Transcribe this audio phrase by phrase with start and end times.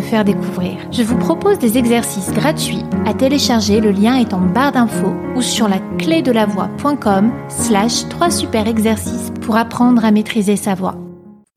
[0.00, 0.76] faire découvrir.
[0.92, 5.42] Je vous propose des exercices gratuits à télécharger, le lien est en barre d'infos ou
[5.42, 10.74] sur la clé de la voix.com slash 3 super exercices pour apprendre à maîtriser sa
[10.74, 10.96] voix.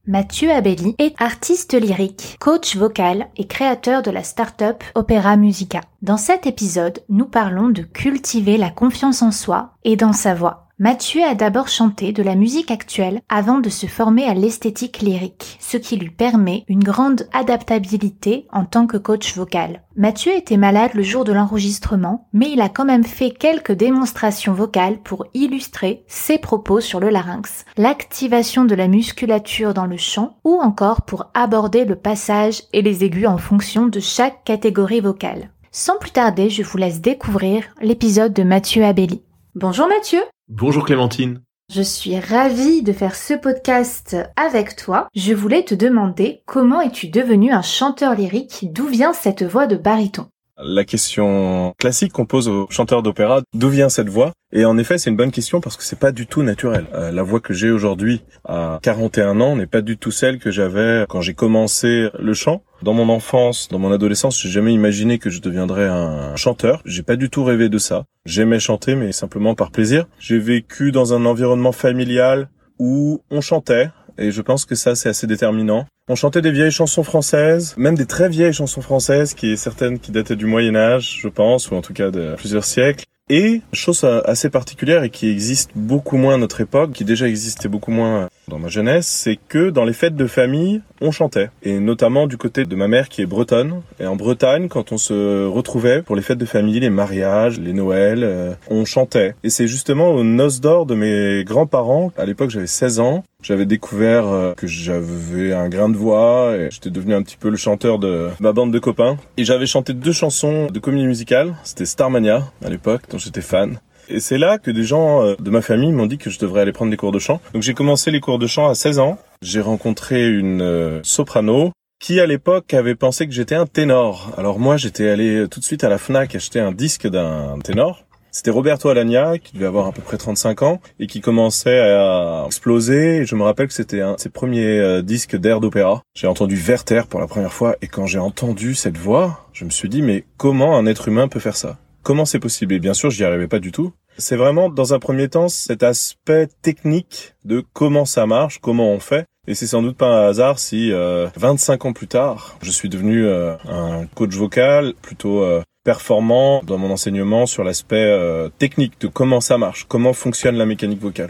[0.07, 5.81] Mathieu Abelli est artiste lyrique, coach vocal et créateur de la start-up Opera Musica.
[6.01, 10.62] Dans cet épisode, nous parlons de cultiver la confiance en soi et dans sa voix.
[10.79, 15.57] Mathieu a d'abord chanté de la musique actuelle avant de se former à l'esthétique lyrique,
[15.59, 19.83] ce qui lui permet une grande adaptabilité en tant que coach vocal.
[19.95, 24.53] Mathieu était malade le jour de l'enregistrement, mais il a quand même fait quelques démonstrations
[24.53, 30.37] vocales pour illustrer ses propos sur le larynx, l'activation de la musculature dans le chant
[30.43, 35.51] ou encore pour aborder le passage et les aigus en fonction de chaque catégorie vocale.
[35.71, 39.21] Sans plus tarder, je vous laisse découvrir l'épisode de Mathieu Abelli.
[39.55, 41.43] Bonjour Mathieu Bonjour Clémentine.
[41.71, 45.07] Je suis ravie de faire ce podcast avec toi.
[45.13, 48.73] Je voulais te demander comment es-tu devenu un chanteur lyrique?
[48.73, 50.25] D'où vient cette voix de baryton?
[50.61, 54.33] La question classique qu'on pose aux chanteurs d'opéra, d'où vient cette voix?
[54.51, 56.85] Et en effet, c'est une bonne question parce que c'est pas du tout naturel.
[56.93, 60.51] Euh, la voix que j'ai aujourd'hui à 41 ans n'est pas du tout celle que
[60.51, 62.61] j'avais quand j'ai commencé le chant.
[62.83, 66.83] Dans mon enfance, dans mon adolescence, j'ai jamais imaginé que je deviendrais un chanteur.
[66.85, 68.05] J'ai pas du tout rêvé de ça.
[68.25, 70.05] J'aimais chanter, mais simplement par plaisir.
[70.19, 75.09] J'ai vécu dans un environnement familial où on chantait, et je pense que ça c'est
[75.09, 75.85] assez déterminant.
[76.09, 80.11] On chantait des vieilles chansons françaises, même des très vieilles chansons françaises, qui certaines qui
[80.11, 83.05] dataient du Moyen Âge, je pense, ou en tout cas de plusieurs siècles.
[83.29, 87.69] Et chose assez particulière et qui existe beaucoup moins à notre époque, qui déjà existait
[87.69, 91.49] beaucoup moins dans ma jeunesse, c'est que dans les fêtes de famille, on chantait.
[91.63, 93.81] Et notamment du côté de ma mère qui est bretonne.
[94.01, 97.71] Et en Bretagne, quand on se retrouvait pour les fêtes de famille, les mariages, les
[97.71, 99.35] Noëls, euh, on chantait.
[99.43, 103.65] Et c'est justement aux noces d'or de mes grands-parents, à l'époque j'avais 16 ans, j'avais
[103.65, 107.57] découvert euh, que j'avais un grain de voix et j'étais devenu un petit peu le
[107.57, 109.17] chanteur de ma bande de copains.
[109.37, 111.55] Et j'avais chanté deux chansons de comédie musicale.
[111.63, 113.79] C'était Starmania à l'époque, dont j'étais fan.
[114.09, 116.61] Et c'est là que des gens euh, de ma famille m'ont dit que je devrais
[116.61, 117.41] aller prendre des cours de chant.
[117.53, 119.17] Donc j'ai commencé les cours de chant à 16 ans.
[119.41, 124.31] J'ai rencontré une euh, soprano qui à l'époque avait pensé que j'étais un ténor.
[124.37, 128.03] Alors moi j'étais allé tout de suite à la FNAC acheter un disque d'un ténor.
[128.35, 132.43] C'était Roberto Alagna, qui devait avoir à peu près 35 ans, et qui commençait à
[132.47, 133.25] exploser.
[133.25, 136.01] Je me rappelle que c'était un de ses premiers euh, disques d'air d'opéra.
[136.15, 139.69] J'ai entendu Werther pour la première fois, et quand j'ai entendu cette voix, je me
[139.69, 141.77] suis dit, mais comment un être humain peut faire ça?
[142.01, 142.73] Comment c'est possible?
[142.73, 143.93] Et bien sûr, j'y arrivais pas du tout.
[144.17, 148.99] C'est vraiment, dans un premier temps, cet aspect technique de comment ça marche, comment on
[148.99, 149.25] fait.
[149.45, 152.87] Et c'est sans doute pas un hasard si, 25 euh, ans plus tard, je suis
[152.87, 158.17] devenu euh, un coach vocal plutôt euh, performant dans mon enseignement sur l'aspect
[158.57, 161.29] technique de comment ça marche, comment fonctionne la mécanique vocale.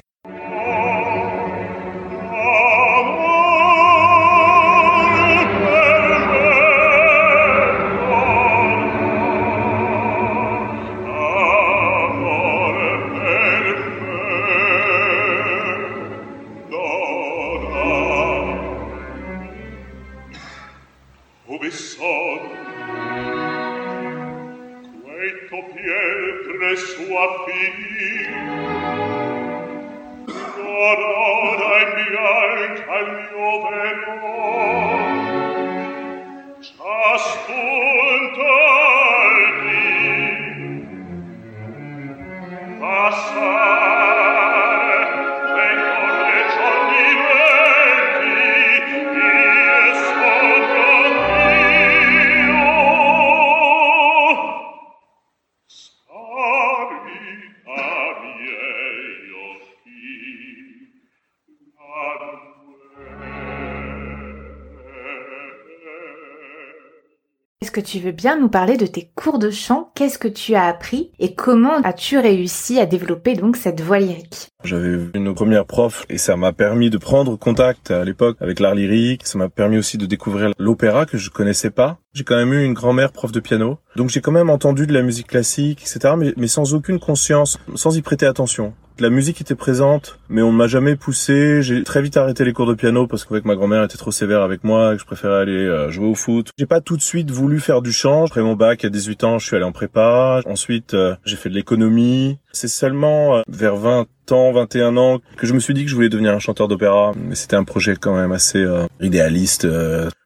[67.93, 69.91] Tu veux bien nous parler de tes cours de chant?
[69.93, 71.11] Qu'est-ce que tu as appris?
[71.19, 74.52] Et comment as-tu réussi à développer donc cette voix lyrique?
[74.63, 78.75] J'avais une première prof et ça m'a permis de prendre contact à l'époque avec l'art
[78.75, 79.25] lyrique.
[79.25, 81.97] Ça m'a permis aussi de découvrir l'opéra que je connaissais pas.
[82.13, 83.79] J'ai quand même eu une grand-mère prof de piano.
[83.95, 86.13] Donc j'ai quand même entendu de la musique classique, etc.
[86.17, 88.73] Mais, mais sans aucune conscience, sans y prêter attention.
[88.99, 91.63] La musique était présente, mais on ne m'a jamais poussé.
[91.63, 94.43] J'ai très vite arrêté les cours de piano parce qu'avec ma grand-mère était trop sévère
[94.43, 96.49] avec moi et que je préférais aller euh, jouer au foot.
[96.59, 98.25] J'ai pas tout de suite voulu faire du chant.
[98.25, 100.41] Après mon bac à 18 ans, je suis allé en prépa.
[100.45, 102.37] Ensuite, euh, j'ai fait de l'économie.
[102.51, 105.95] C'est seulement euh, vers 20 ans, 21 ans que je me suis dit que je
[105.95, 107.11] voulais devenir un chanteur d'opéra.
[107.15, 108.65] Mais c'était un projet quand même assez
[109.01, 109.67] idéaliste,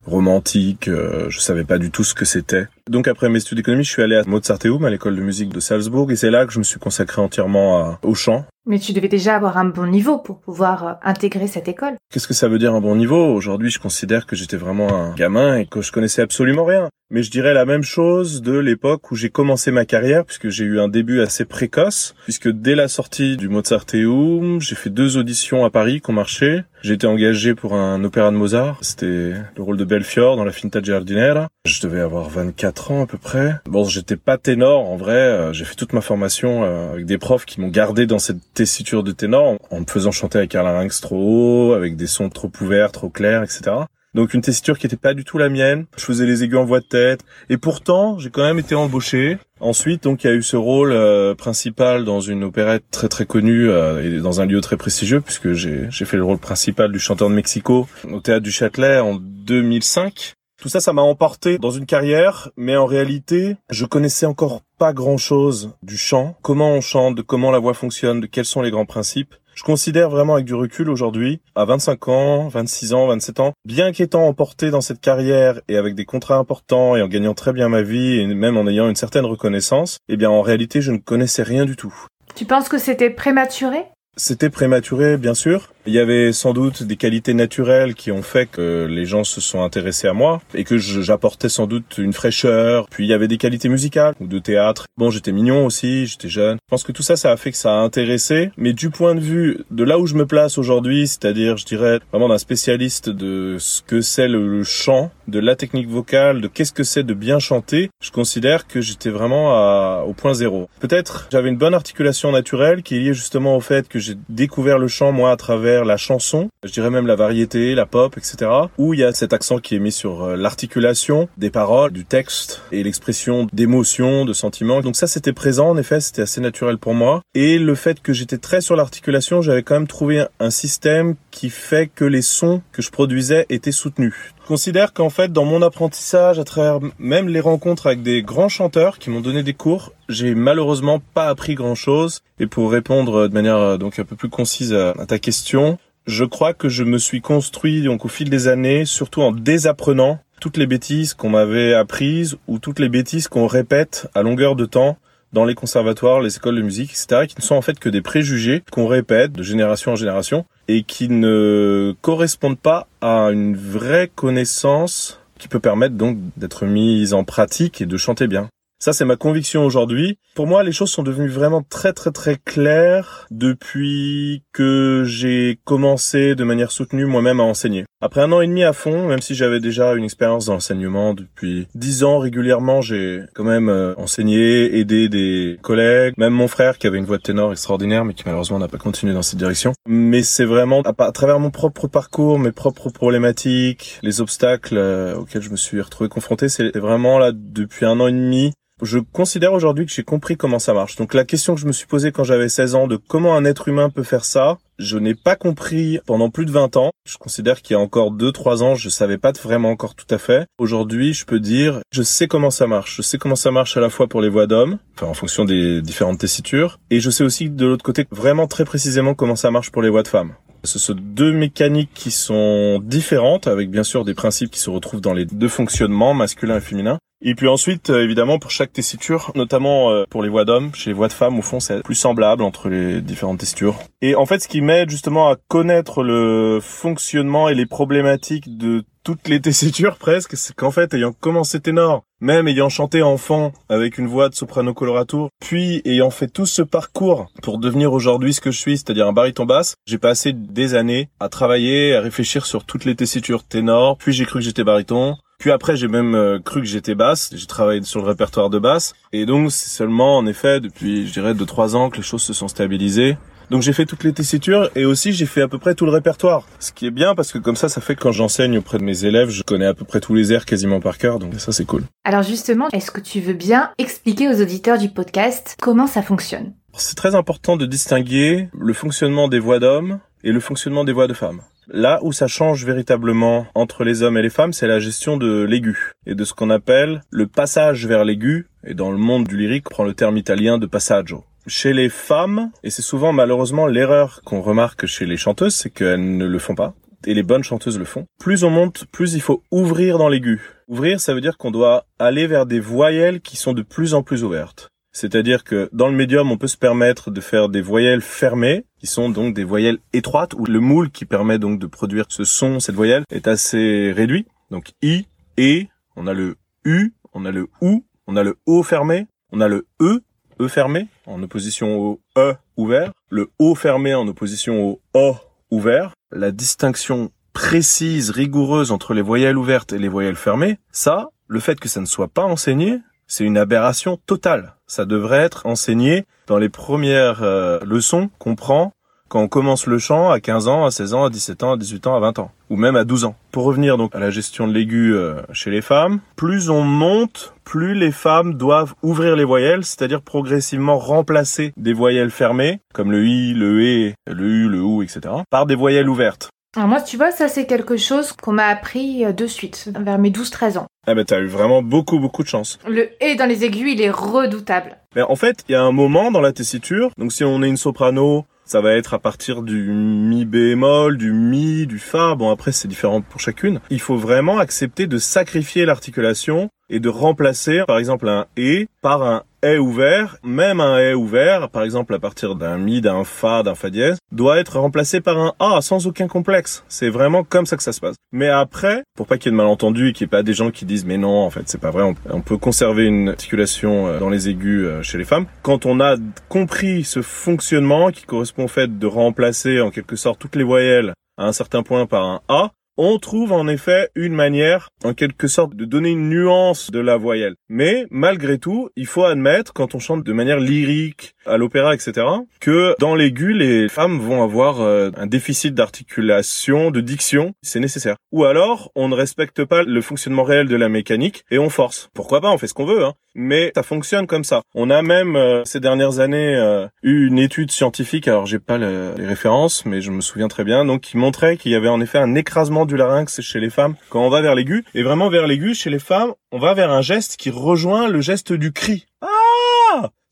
[0.08, 0.90] romantique.
[0.90, 2.68] je savais pas du tout ce que c'était.
[2.90, 5.60] Donc après mes études d'économie, je suis allé à Mozarteum, à l'école de musique de
[5.60, 8.46] Salzbourg, et c'est là que je me suis consacré entièrement au chant.
[8.68, 11.94] Mais tu devais déjà avoir un bon niveau pour pouvoir euh, intégrer cette école.
[12.12, 13.34] Qu'est-ce que ça veut dire un bon niveau?
[13.34, 16.90] Aujourd'hui, je considère que j'étais vraiment un gamin et que je connaissais absolument rien.
[17.10, 20.66] Mais je dirais la même chose de l'époque où j'ai commencé ma carrière, puisque j'ai
[20.66, 25.64] eu un début assez précoce, puisque dès la sortie du Mozarteum, j'ai fait deux auditions
[25.64, 26.64] à Paris qui ont marché.
[26.84, 28.78] J'ai été engagé pour un opéra de Mozart.
[28.82, 31.48] C'était le rôle de Belfiore dans la Finta Giardinera.
[31.66, 33.56] Je devais avoir 24 ans à peu près.
[33.66, 35.14] Bon, j'étais pas ténor en vrai.
[35.14, 38.54] Euh, j'ai fait toute ma formation euh, avec des profs qui m'ont gardé dans cette
[38.54, 42.30] tessiture de ténor en me faisant chanter avec un larynx trop haut, avec des sons
[42.30, 43.72] trop ouverts, trop clairs, etc.
[44.14, 45.86] Donc une tessiture qui n'était pas du tout la mienne.
[45.98, 47.22] Je faisais les aigus en voix de tête.
[47.50, 49.38] Et pourtant, j'ai quand même été embauché.
[49.60, 53.26] Ensuite, donc, il y a eu ce rôle euh, principal dans une opérette très très
[53.26, 57.00] connue euh, et dans un lieu très prestigieux, puisque j'ai fait le rôle principal du
[57.00, 60.34] chanteur de Mexico au théâtre du Châtelet en 2005.
[60.60, 64.92] Tout ça, ça m'a emporté dans une carrière, mais en réalité, je connaissais encore pas
[64.92, 68.72] grand chose du chant, comment on chante, comment la voix fonctionne, de quels sont les
[68.72, 69.36] grands principes.
[69.58, 73.92] Je considère vraiment avec du recul aujourd'hui, à 25 ans, 26 ans, 27 ans, bien
[73.92, 77.68] qu'étant emporté dans cette carrière et avec des contrats importants et en gagnant très bien
[77.68, 81.00] ma vie et même en ayant une certaine reconnaissance, eh bien en réalité je ne
[81.00, 81.92] connaissais rien du tout.
[82.36, 83.86] Tu penses que c'était prématuré?
[84.16, 85.74] C'était prématuré, bien sûr.
[85.88, 89.40] Il y avait sans doute des qualités naturelles qui ont fait que les gens se
[89.40, 92.90] sont intéressés à moi et que j'apportais sans doute une fraîcheur.
[92.90, 94.88] Puis il y avait des qualités musicales ou de théâtre.
[94.98, 96.58] Bon, j'étais mignon aussi, j'étais jeune.
[96.58, 98.52] Je pense que tout ça, ça a fait que ça a intéressé.
[98.58, 102.00] Mais du point de vue de là où je me place aujourd'hui, c'est-à-dire, je dirais,
[102.12, 106.74] vraiment d'un spécialiste de ce que c'est le, chant, de la technique vocale, de qu'est-ce
[106.74, 110.68] que c'est de bien chanter, je considère que j'étais vraiment à, au point zéro.
[110.82, 114.80] Peut-être j'avais une bonne articulation naturelle qui est liée justement au fait que j'ai découvert
[114.80, 118.52] le chant moi à travers la chanson, je dirais même la variété, la pop, etc.
[118.78, 122.06] Où il y a cet accent qui est mis sur euh, l'articulation des paroles, du
[122.06, 124.82] texte et l'expression d'émotions, de sentiments.
[124.82, 127.22] Donc ça c'était présent en effet, c'était assez naturel pour moi.
[127.34, 131.50] Et le fait que j'étais très sur l'articulation, j'avais quand même trouvé un système qui
[131.50, 134.34] fait que les sons que je produisais étaient soutenus.
[134.48, 138.48] Je considère qu'en fait, dans mon apprentissage, à travers même les rencontres avec des grands
[138.48, 142.22] chanteurs qui m'ont donné des cours, j'ai malheureusement pas appris grand chose.
[142.40, 146.24] Et pour répondre de manière euh, donc un peu plus concise à, ta question, je
[146.24, 150.56] crois que je me suis construit donc au fil des années, surtout en désapprenant toutes
[150.56, 154.98] les bêtises qu'on m'avait apprises ou toutes les bêtises qu'on répète à longueur de temps
[155.34, 158.02] dans les conservatoires, les écoles de musique, etc., qui ne sont en fait que des
[158.02, 164.12] préjugés qu'on répète de génération en génération et qui ne correspondent pas à une vraie
[164.14, 168.50] connaissance qui peut permettre donc d'être mise en pratique et de chanter bien.
[168.80, 170.20] Ça, c'est ma conviction aujourd'hui.
[170.36, 176.36] Pour moi, les choses sont devenues vraiment très très très claires depuis que j'ai commencé
[176.36, 177.86] de manière soutenue moi-même à enseigner.
[178.02, 181.16] Après un an et demi à fond, même si j'avais déjà une expérience dans l'enseignement
[181.16, 186.78] depuis dix ans régulièrement, j'ai quand même euh, enseigné, aidé des collègues, même mon frère
[186.78, 189.40] qui avait une voix de ténor extraordinaire, mais qui malheureusement n'a pas continué dans cette
[189.40, 189.74] direction.
[189.90, 195.42] Mais c'est vraiment à, travers mon propre parcours, mes propres problématiques, les obstacles euh, auxquels
[195.42, 199.54] je me suis retrouvé confronté, c'est vraiment là depuis un an et demi je considère
[199.54, 200.96] aujourd'hui que j'ai compris comment ça marche.
[200.96, 203.46] Donc la question que je me suis posée quand j'avais 16 ans de comment un
[203.46, 206.92] être humain peut faire ça, je n'ai pas compris pendant plus de 20 ans.
[207.06, 210.18] Je considère qu'il y a encore 2-3 ans, je savais pas vraiment encore tout à
[210.18, 210.46] fait.
[210.60, 212.98] Aujourd'hui, je peux dire, je sais comment ça marche.
[212.98, 215.46] Je sais comment ça marche à la fois pour les voix d'hommes, enfin en fonction
[215.46, 219.52] des différentes tessitures, et je sais aussi de l'autre côté vraiment très précisément comment ça
[219.52, 220.34] marche pour les voix de femmes.
[220.64, 225.02] Ce sont deux mécaniques qui sont différentes, avec bien sûr des principes qui se retrouvent
[225.02, 226.98] dans les deux fonctionnements, masculin et féminin.
[227.22, 230.92] Et puis ensuite, euh, évidemment, pour chaque tessiture, notamment euh, pour les voix d'hommes, chez
[230.92, 233.80] les voix de femmes, au fond, c'est plus semblable entre les différentes tessitures.
[234.02, 238.84] Et en fait, ce qui m'aide justement à connaître le fonctionnement et les problématiques de
[239.04, 243.98] toutes les tessitures presque, c'est qu'en fait, ayant commencé ténor, même ayant chanté enfant avec
[243.98, 248.42] une voix de soprano colorature, puis ayant fait tout ce parcours pour devenir aujourd'hui ce
[248.42, 252.46] que je suis, c'est-à-dire un baryton basse, j'ai passé des années à travailler, à réfléchir
[252.46, 256.16] sur toutes les tessitures ténor, puis j'ai cru que j'étais baryton, puis après, j'ai même
[256.16, 257.30] euh, cru que j'étais basse.
[257.34, 258.94] J'ai travaillé sur le répertoire de basse.
[259.14, 262.24] Et donc, c'est seulement, en effet, depuis, je dirais, deux, trois ans que les choses
[262.24, 263.18] se sont stabilisées.
[263.50, 265.92] Donc j'ai fait toutes les tessitures et aussi j'ai fait à peu près tout le
[265.92, 266.46] répertoire.
[266.60, 268.84] Ce qui est bien parce que comme ça, ça fait que quand j'enseigne auprès de
[268.84, 271.18] mes élèves, je connais à peu près tous les airs quasiment par cœur.
[271.18, 271.84] Donc ça, c'est cool.
[272.04, 276.56] Alors justement, est-ce que tu veux bien expliquer aux auditeurs du podcast comment ça fonctionne?
[276.74, 281.08] C'est très important de distinguer le fonctionnement des voix d'hommes et le fonctionnement des voix
[281.08, 281.40] de femmes.
[281.70, 285.44] Là où ça change véritablement entre les hommes et les femmes, c'est la gestion de
[285.44, 288.48] l'aigu et de ce qu'on appelle le passage vers l'aigu.
[288.66, 291.26] Et dans le monde du lyrique, prend le terme italien de passaggio.
[291.46, 296.18] Chez les femmes, et c'est souvent malheureusement l'erreur qu'on remarque chez les chanteuses, c'est qu'elles
[296.18, 296.74] ne le font pas.
[297.06, 298.06] Et les bonnes chanteuses le font.
[298.18, 300.42] Plus on monte, plus il faut ouvrir dans l'aigu.
[300.70, 304.04] Ouvrir, ça veut dire qu'on doit aller vers des voyelles qui sont de plus en
[304.04, 304.70] plus ouvertes.
[304.98, 308.88] C'est-à-dire que dans le médium, on peut se permettre de faire des voyelles fermées, qui
[308.88, 312.60] sont donc des voyelles étroites, où le moule qui permet donc de produire ce son,
[312.60, 314.26] cette voyelle, est assez réduit.
[314.50, 315.06] Donc I,
[315.40, 316.36] E, on a le
[316.66, 320.02] U, on a le OU, on a le O fermé, on a le E,
[320.42, 325.16] E fermé, en opposition au E ouvert, le O fermé en opposition au O
[325.52, 325.94] ouvert.
[326.12, 331.60] La distinction précise, rigoureuse entre les voyelles ouvertes et les voyelles fermées, ça, le fait
[331.60, 334.54] que ça ne soit pas enseigné, c'est une aberration totale.
[334.68, 338.74] Ça devrait être enseigné dans les premières euh, leçons qu'on prend
[339.08, 341.58] quand on commence le chant à 15 ans, à 16 ans, à 17 ans, à
[341.58, 343.16] 18 ans, à 20 ans, ou même à 12 ans.
[343.32, 347.34] Pour revenir donc à la gestion de l'aigu euh, chez les femmes, plus on monte,
[347.44, 353.06] plus les femmes doivent ouvrir les voyelles, c'est-à-dire progressivement remplacer des voyelles fermées, comme le
[353.06, 356.30] i, le e, le u, le ou, etc., par des voyelles ouvertes.
[356.56, 360.00] Alors moi, tu vois, ça c'est quelque chose qu'on m'a appris euh, de suite, vers
[360.00, 360.68] mes 12-13 ans.
[360.88, 362.58] Eh ben t'as eu vraiment beaucoup beaucoup de chance.
[362.68, 364.78] Le et dans les aigus, il est redoutable.
[364.96, 367.50] Mais en fait, il y a un moment dans la tessiture, donc si on est
[367.50, 372.16] une soprano, ça va être à partir du mi bémol, du mi, du fa.
[372.16, 373.60] Bon après c'est différent pour chacune.
[373.70, 379.04] Il faut vraiment accepter de sacrifier l'articulation et de remplacer par exemple un et par
[379.04, 383.44] un est ouvert, même un est ouvert, par exemple à partir d'un mi, d'un fa,
[383.44, 386.64] d'un fa dièse, doit être remplacé par un a sans aucun complexe.
[386.68, 387.96] C'est vraiment comme ça que ça se passe.
[388.12, 390.34] Mais après, pour pas qu'il y ait de malentendus et qu'il n'y ait pas des
[390.34, 393.88] gens qui disent mais non, en fait c'est pas vrai, on peut conserver une articulation
[393.88, 395.26] euh, dans les aigus euh, chez les femmes.
[395.44, 395.96] Quand on a
[396.30, 400.94] compris ce fonctionnement qui correspond au fait de remplacer en quelque sorte toutes les voyelles
[401.18, 405.28] à un certain point par un a, on trouve en effet une manière, en quelque
[405.28, 407.36] sorte, de donner une nuance de la voyelle.
[407.50, 412.06] Mais malgré tout, il faut admettre, quand on chante de manière lyrique, à l'opéra, etc.,
[412.40, 417.98] que dans l'aigu, les femmes vont avoir euh, un déficit d'articulation, de diction, c'est nécessaire.
[418.12, 421.90] Ou alors, on ne respecte pas le fonctionnement réel de la mécanique et on force.
[421.94, 422.94] Pourquoi pas, on fait ce qu'on veut, hein.
[423.20, 424.44] Mais ça fonctionne comme ça.
[424.54, 428.60] On a même, euh, ces dernières années, euh, eu une étude scientifique, alors j'ai pas
[428.60, 431.82] les références, mais je me souviens très bien, donc qui montrait qu'il y avait en
[431.82, 434.64] effet un écrasement du larynx chez les femmes quand on va vers l'aigu.
[434.76, 438.02] Et vraiment vers l'aigu, chez les femmes, on va vers un geste qui rejoint le
[438.02, 438.86] geste du cri.
[439.02, 439.08] Ah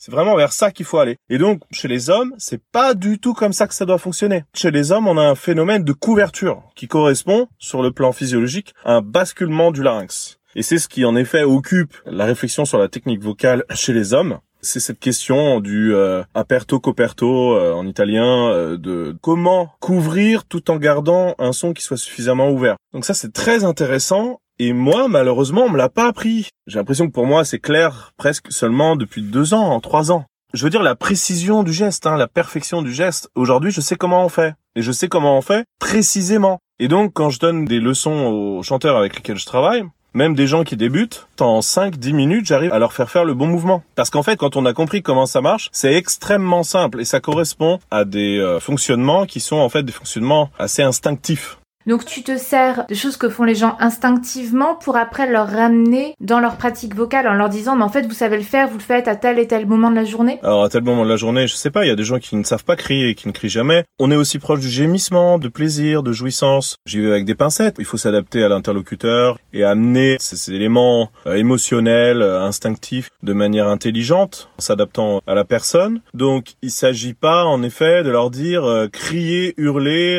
[0.05, 1.17] c'est vraiment vers ça qu'il faut aller.
[1.29, 4.43] Et donc, chez les hommes, c'est pas du tout comme ça que ça doit fonctionner.
[4.53, 8.75] Chez les hommes, on a un phénomène de couverture qui correspond, sur le plan physiologique,
[8.83, 10.37] à un basculement du larynx.
[10.55, 14.13] Et c'est ce qui, en effet, occupe la réflexion sur la technique vocale chez les
[14.13, 20.45] hommes c'est cette question du euh, aperto coperto euh, en italien euh, de comment couvrir
[20.45, 22.75] tout en gardant un son qui soit suffisamment ouvert.
[22.93, 26.49] Donc ça c'est très intéressant et moi malheureusement on me l'a pas appris.
[26.67, 30.25] J'ai l'impression que pour moi c'est clair presque seulement depuis deux ans, en trois ans.
[30.53, 33.29] Je veux dire la précision du geste, hein, la perfection du geste.
[33.35, 36.59] Aujourd'hui je sais comment on fait et je sais comment on fait précisément.
[36.79, 39.83] Et donc quand je donne des leçons aux chanteurs avec lesquels je travaille,
[40.15, 43.47] même des gens qui débutent, en 5-10 minutes, j'arrive à leur faire faire le bon
[43.47, 43.83] mouvement.
[43.95, 47.19] Parce qu'en fait, quand on a compris comment ça marche, c'est extrêmement simple et ça
[47.19, 51.57] correspond à des euh, fonctionnements qui sont en fait des fonctionnements assez instinctifs.
[51.87, 56.15] Donc tu te sers de choses que font les gens instinctivement pour après leur ramener
[56.19, 58.77] dans leur pratique vocale en leur disant mais en fait vous savez le faire, vous
[58.77, 61.09] le faites à tel et tel moment de la journée Alors à tel moment de
[61.09, 63.09] la journée, je sais pas, il y a des gens qui ne savent pas crier
[63.09, 63.83] et qui ne crient jamais.
[63.99, 66.77] On est aussi proche du gémissement, de plaisir, de jouissance.
[66.85, 67.75] J'y vais avec des pincettes.
[67.79, 73.67] Il faut s'adapter à l'interlocuteur et amener ces éléments euh, émotionnels, euh, instinctifs de manière
[73.67, 76.01] intelligente, en s'adaptant à la personne.
[76.13, 80.15] Donc il s'agit pas en effet de leur dire euh, crier, hurler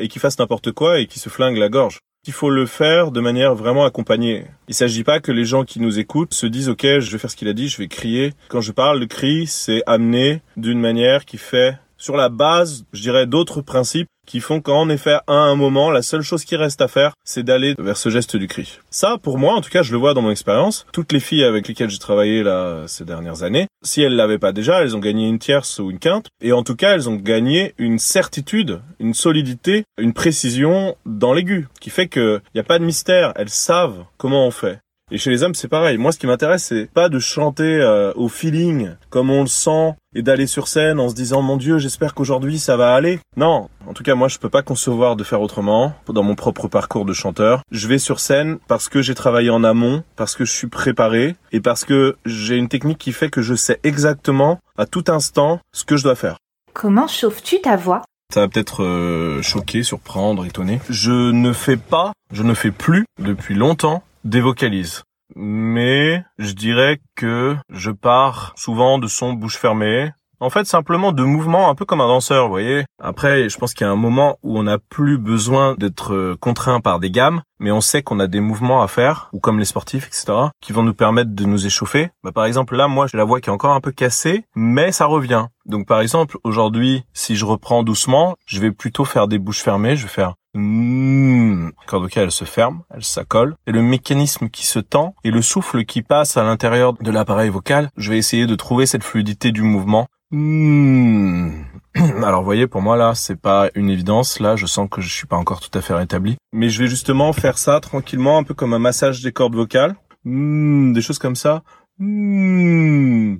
[0.00, 1.98] et qu'ils fassent n'importe quoi qui se flingue la gorge.
[2.26, 4.46] Il faut le faire de manière vraiment accompagnée.
[4.66, 7.30] Il s'agit pas que les gens qui nous écoutent se disent OK, je vais faire
[7.30, 8.32] ce qu'il a dit, je vais crier.
[8.48, 13.00] Quand je parle de cri, c'est amené d'une manière qui fait sur la base, je
[13.00, 16.80] dirais, d'autres principes qui font qu'en effet, à un moment, la seule chose qui reste
[16.80, 18.78] à faire, c'est d'aller vers ce geste du cri.
[18.90, 20.86] Ça, pour moi, en tout cas, je le vois dans mon expérience.
[20.92, 24.52] Toutes les filles avec lesquelles j'ai travaillé là ces dernières années, si elles l'avaient pas
[24.52, 27.16] déjà, elles ont gagné une tierce ou une quinte, et en tout cas, elles ont
[27.16, 32.78] gagné une certitude, une solidité, une précision dans l'aigu, qui fait qu'il n'y a pas
[32.78, 33.32] de mystère.
[33.36, 34.78] Elles savent comment on fait.
[35.12, 35.98] Et chez les hommes, c'est pareil.
[35.98, 39.94] Moi, ce qui m'intéresse, c'est pas de chanter euh, au feeling, comme on le sent,
[40.16, 43.20] et d'aller sur scène en se disant mon Dieu, j'espère qu'aujourd'hui ça va aller.
[43.36, 46.66] Non, en tout cas, moi, je peux pas concevoir de faire autrement dans mon propre
[46.66, 47.62] parcours de chanteur.
[47.70, 51.36] Je vais sur scène parce que j'ai travaillé en amont, parce que je suis préparé
[51.52, 55.60] et parce que j'ai une technique qui fait que je sais exactement à tout instant
[55.72, 56.38] ce que je dois faire.
[56.72, 58.02] Comment chauffes-tu ta voix?
[58.34, 60.80] Ça va peut-être euh, choquer, surprendre, étonner.
[60.90, 65.04] Je ne fais pas, je ne fais plus depuis longtemps des vocalises.
[65.34, 70.10] Mais je dirais que je pars souvent de son bouche fermée.
[70.38, 72.84] En fait, simplement de mouvements un peu comme un danseur, vous voyez.
[73.00, 76.36] Après, je pense qu'il y a un moment où on n'a plus besoin d'être euh,
[76.38, 79.58] contraint par des gammes, mais on sait qu'on a des mouvements à faire, ou comme
[79.58, 82.10] les sportifs, etc., qui vont nous permettre de nous échauffer.
[82.22, 84.92] Bah, par exemple, là, moi, j'ai la voix qui est encore un peu cassée, mais
[84.92, 85.46] ça revient.
[85.64, 89.96] Donc, par exemple, aujourd'hui, si je reprends doucement, je vais plutôt faire des bouches fermées,
[89.96, 91.72] je vais faire Mmh.
[91.86, 93.56] Corde elle se ferme, elle s'accole.
[93.66, 97.50] Et le mécanisme qui se tend et le souffle qui passe à l'intérieur de l'appareil
[97.50, 100.06] vocal, je vais essayer de trouver cette fluidité du mouvement.
[100.30, 101.50] Mmh.
[102.24, 104.40] Alors, voyez, pour moi, là, c'est pas une évidence.
[104.40, 106.36] Là, je sens que je suis pas encore tout à fait rétabli.
[106.52, 109.94] Mais je vais justement faire ça tranquillement, un peu comme un massage des cordes vocales.
[110.24, 111.62] Mmh, des choses comme ça.
[111.98, 113.36] Mmh.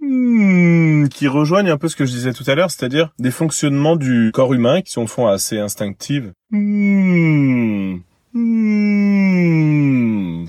[0.00, 3.96] Hmm, qui rejoignent un peu ce que je disais tout à l'heure, c'est-à-dire des fonctionnements
[3.96, 6.26] du corps humain qui sont au fond assez instinctifs.
[6.50, 7.96] Hmm.
[8.34, 10.44] Hmm.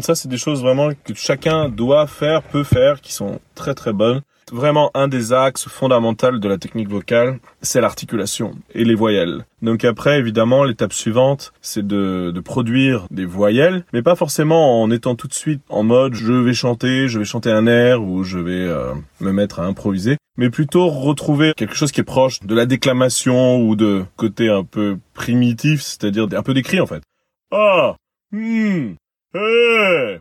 [0.00, 3.92] Ça, c'est des choses vraiment que chacun doit faire, peut faire, qui sont très très
[3.92, 4.22] bonnes.
[4.52, 9.46] Vraiment, un des axes fondamentaux de la technique vocale, c'est l'articulation et les voyelles.
[9.62, 14.90] Donc après, évidemment, l'étape suivante, c'est de, de, produire des voyelles, mais pas forcément en
[14.90, 18.22] étant tout de suite en mode je vais chanter, je vais chanter un air ou
[18.22, 22.40] je vais euh, me mettre à improviser, mais plutôt retrouver quelque chose qui est proche
[22.40, 27.02] de la déclamation ou de côté un peu primitif, c'est-à-dire un peu d'écrit en fait.
[27.50, 27.96] Ah,
[28.32, 28.94] hmm,
[29.34, 30.18] eh,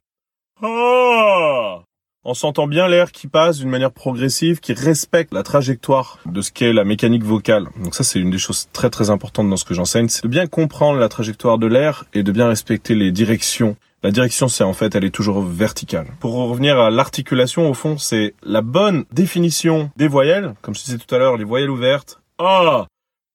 [0.61, 1.83] ah,
[2.25, 6.51] on sentant bien l'air qui passe d'une manière progressive, qui respecte la trajectoire de ce
[6.51, 7.67] qu'est la mécanique vocale.
[7.81, 10.29] Donc ça, c'est une des choses très très importantes dans ce que j'enseigne, c'est de
[10.29, 13.75] bien comprendre la trajectoire de l'air et de bien respecter les directions.
[14.03, 16.07] La direction, c'est en fait, elle est toujours verticale.
[16.19, 20.55] Pour revenir à l'articulation, au fond, c'est la bonne définition des voyelles.
[20.61, 22.19] Comme je disais tout à l'heure, les voyelles ouvertes.
[22.37, 22.85] A,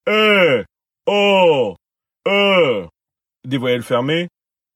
[0.08, 0.64] E,
[1.06, 1.76] O,
[2.26, 2.86] E.
[3.46, 4.28] Des voyelles fermées.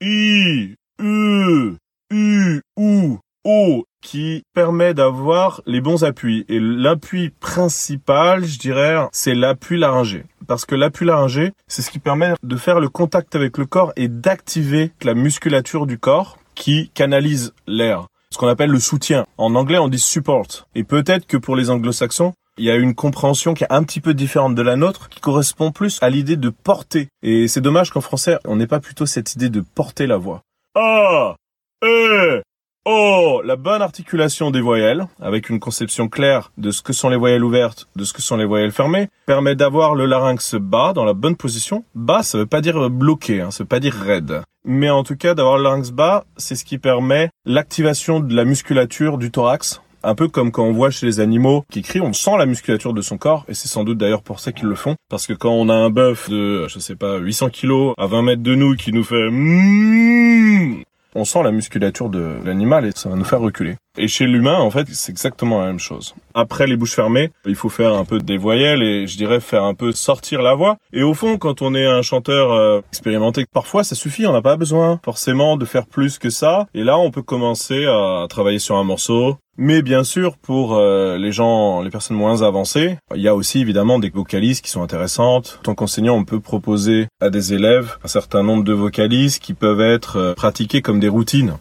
[0.03, 1.77] I, U,
[2.11, 6.45] U, OU, O qui permet d'avoir les bons appuis.
[6.49, 10.25] Et l'appui principal, je dirais, c'est l'appui laryngé.
[10.47, 13.93] Parce que l'appui laryngé, c'est ce qui permet de faire le contact avec le corps
[13.97, 18.07] et d'activer la musculature du corps qui canalise l'air.
[18.31, 19.27] Ce qu'on appelle le soutien.
[19.39, 20.67] En anglais, on dit support.
[20.75, 24.01] Et peut-être que pour les anglo-saxons, il y a une compréhension qui est un petit
[24.01, 27.09] peu différente de la nôtre, qui correspond plus à l'idée de porter.
[27.23, 30.43] Et c'est dommage qu'en français, on n'ait pas plutôt cette idée de porter la voix.
[30.75, 31.37] Ah,
[31.83, 32.41] eh,
[32.85, 37.17] Oh, la bonne articulation des voyelles, avec une conception claire de ce que sont les
[37.17, 41.05] voyelles ouvertes, de ce que sont les voyelles fermées, permet d'avoir le larynx bas dans
[41.05, 41.85] la bonne position.
[41.95, 44.43] Bas, ça veut pas dire bloqué, hein, ça veut pas dire raide.
[44.65, 48.45] Mais en tout cas, d'avoir le larynx bas, c'est ce qui permet l'activation de la
[48.45, 49.81] musculature du thorax.
[50.03, 52.95] Un peu comme quand on voit chez les animaux qui crient, on sent la musculature
[52.95, 54.97] de son corps, et c'est sans doute d'ailleurs pour ça qu'ils le font.
[55.09, 58.23] Parce que quand on a un bœuf de, je sais pas, 800 kilos à 20
[58.23, 60.83] mètres de nous qui nous fait mmm,
[61.15, 63.77] on sent la musculature de l'animal et ça va nous faire reculer.
[63.99, 66.15] Et chez l'humain, en fait, c'est exactement la même chose.
[66.35, 69.65] Après les bouches fermées, il faut faire un peu des voyelles et je dirais faire
[69.65, 70.79] un peu sortir la voix.
[70.93, 74.41] Et au fond, quand on est un chanteur euh, expérimenté, parfois ça suffit, on n'a
[74.41, 76.67] pas besoin forcément de faire plus que ça.
[76.75, 79.37] Et là, on peut commencer à travailler sur un morceau.
[79.59, 83.61] Mais bien sûr, pour euh, les gens, les personnes moins avancées, il y a aussi
[83.61, 85.59] évidemment des vocalises qui sont intéressantes.
[85.61, 89.53] En tant qu'enseignant, on peut proposer à des élèves un certain nombre de vocalises qui
[89.53, 91.59] peuvent être euh, pratiquées comme des routines.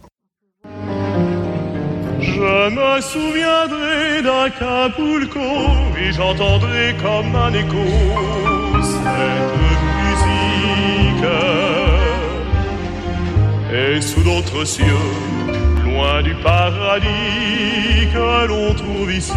[2.21, 5.39] Je me souviendrai d'Acapulco
[5.99, 7.83] et j'entendrai comme un écho
[8.81, 9.51] cette
[9.99, 11.25] musique.
[13.73, 14.85] Et sous d'autres cieux,
[16.23, 19.33] du paradis que l'on trouve ici.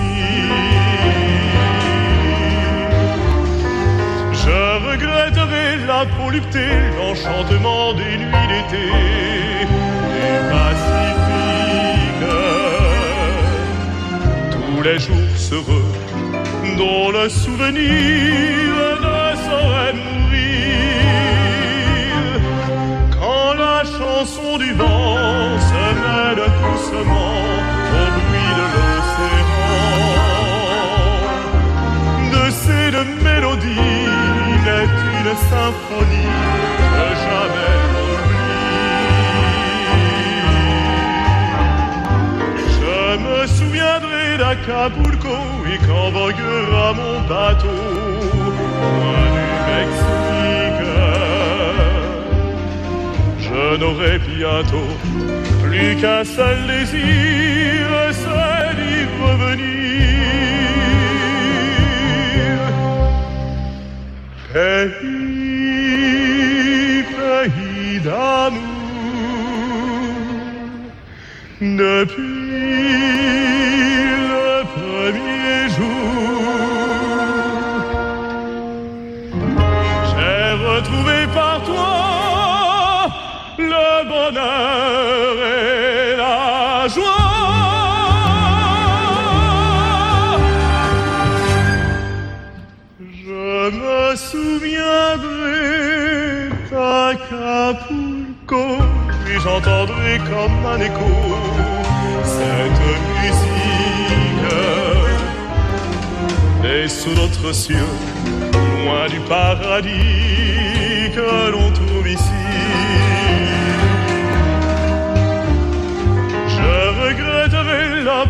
[4.33, 6.67] Je regretterai la volupté,
[6.99, 8.87] l'enchantement des nuits d'été,
[10.15, 10.75] des
[14.85, 15.17] les jours
[15.53, 15.93] heureux
[16.77, 18.71] dont le souvenir
[19.07, 20.45] ne saurait mourir.
[23.19, 25.54] Quand la chanson du vent
[27.01, 29.75] au bruit de l'océan.
[32.35, 34.07] De ces deux mélodies
[34.67, 36.35] naît une symphonie
[36.95, 38.65] que jamais n'oublie.
[42.79, 45.37] Je me souviendrai d'Acapulco
[45.73, 47.84] et quand voguera mon bateau.
[53.75, 54.93] Je n'aurai bientôt
[55.65, 59.75] plus qu'un seul désir, c'est d'y revenir.
[68.05, 68.85] D'amour,
[84.31, 87.25] bonheur et la joie.
[93.01, 95.65] Je me souviendrai
[96.71, 98.65] d'Acapulco
[99.31, 101.15] et j'entendrai comme un écho
[102.25, 102.85] cette
[103.21, 103.65] musique.
[106.65, 107.93] Et sous notre cieux,
[108.85, 111.71] loin du paradis que l'on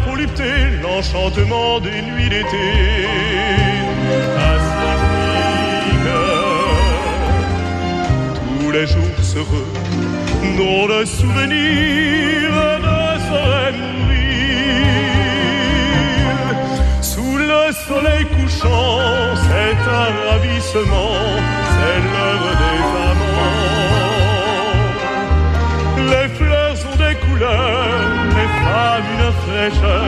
[0.06, 0.50] volupté,
[0.82, 2.66] l'enchantement des nuits d'été.
[4.36, 6.08] Pacifique,
[8.60, 9.70] tous les jours heureux,
[10.58, 12.50] dont le souvenir
[12.86, 14.04] ne saurait mourir.
[17.00, 18.98] Sous le soleil couchant,
[19.46, 21.14] c'est un ravissement,
[21.74, 23.64] c'est l'heure des amants.
[26.12, 28.03] Les fleurs ont des couleurs,
[28.98, 30.04] une fraîcheur,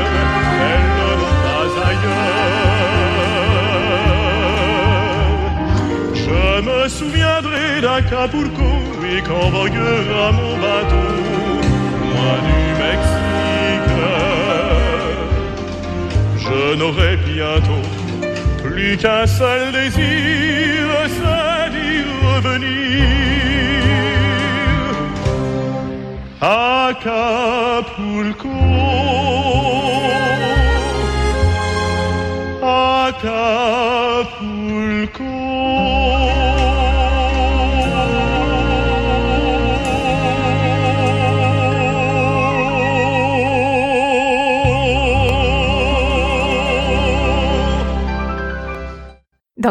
[0.69, 2.57] elles n'ont pas ailleurs.
[6.15, 8.71] Je me souviendrai d'Acapulco
[9.13, 11.11] et quand voguera mon bateau,
[12.11, 13.97] loin du Mexique.
[16.39, 17.87] Je n'aurai bientôt
[18.63, 21.95] plus qu'un seul désir, c'est d'y
[22.27, 22.77] revenir.
[26.41, 28.66] Acapulco.
[33.23, 34.25] Dans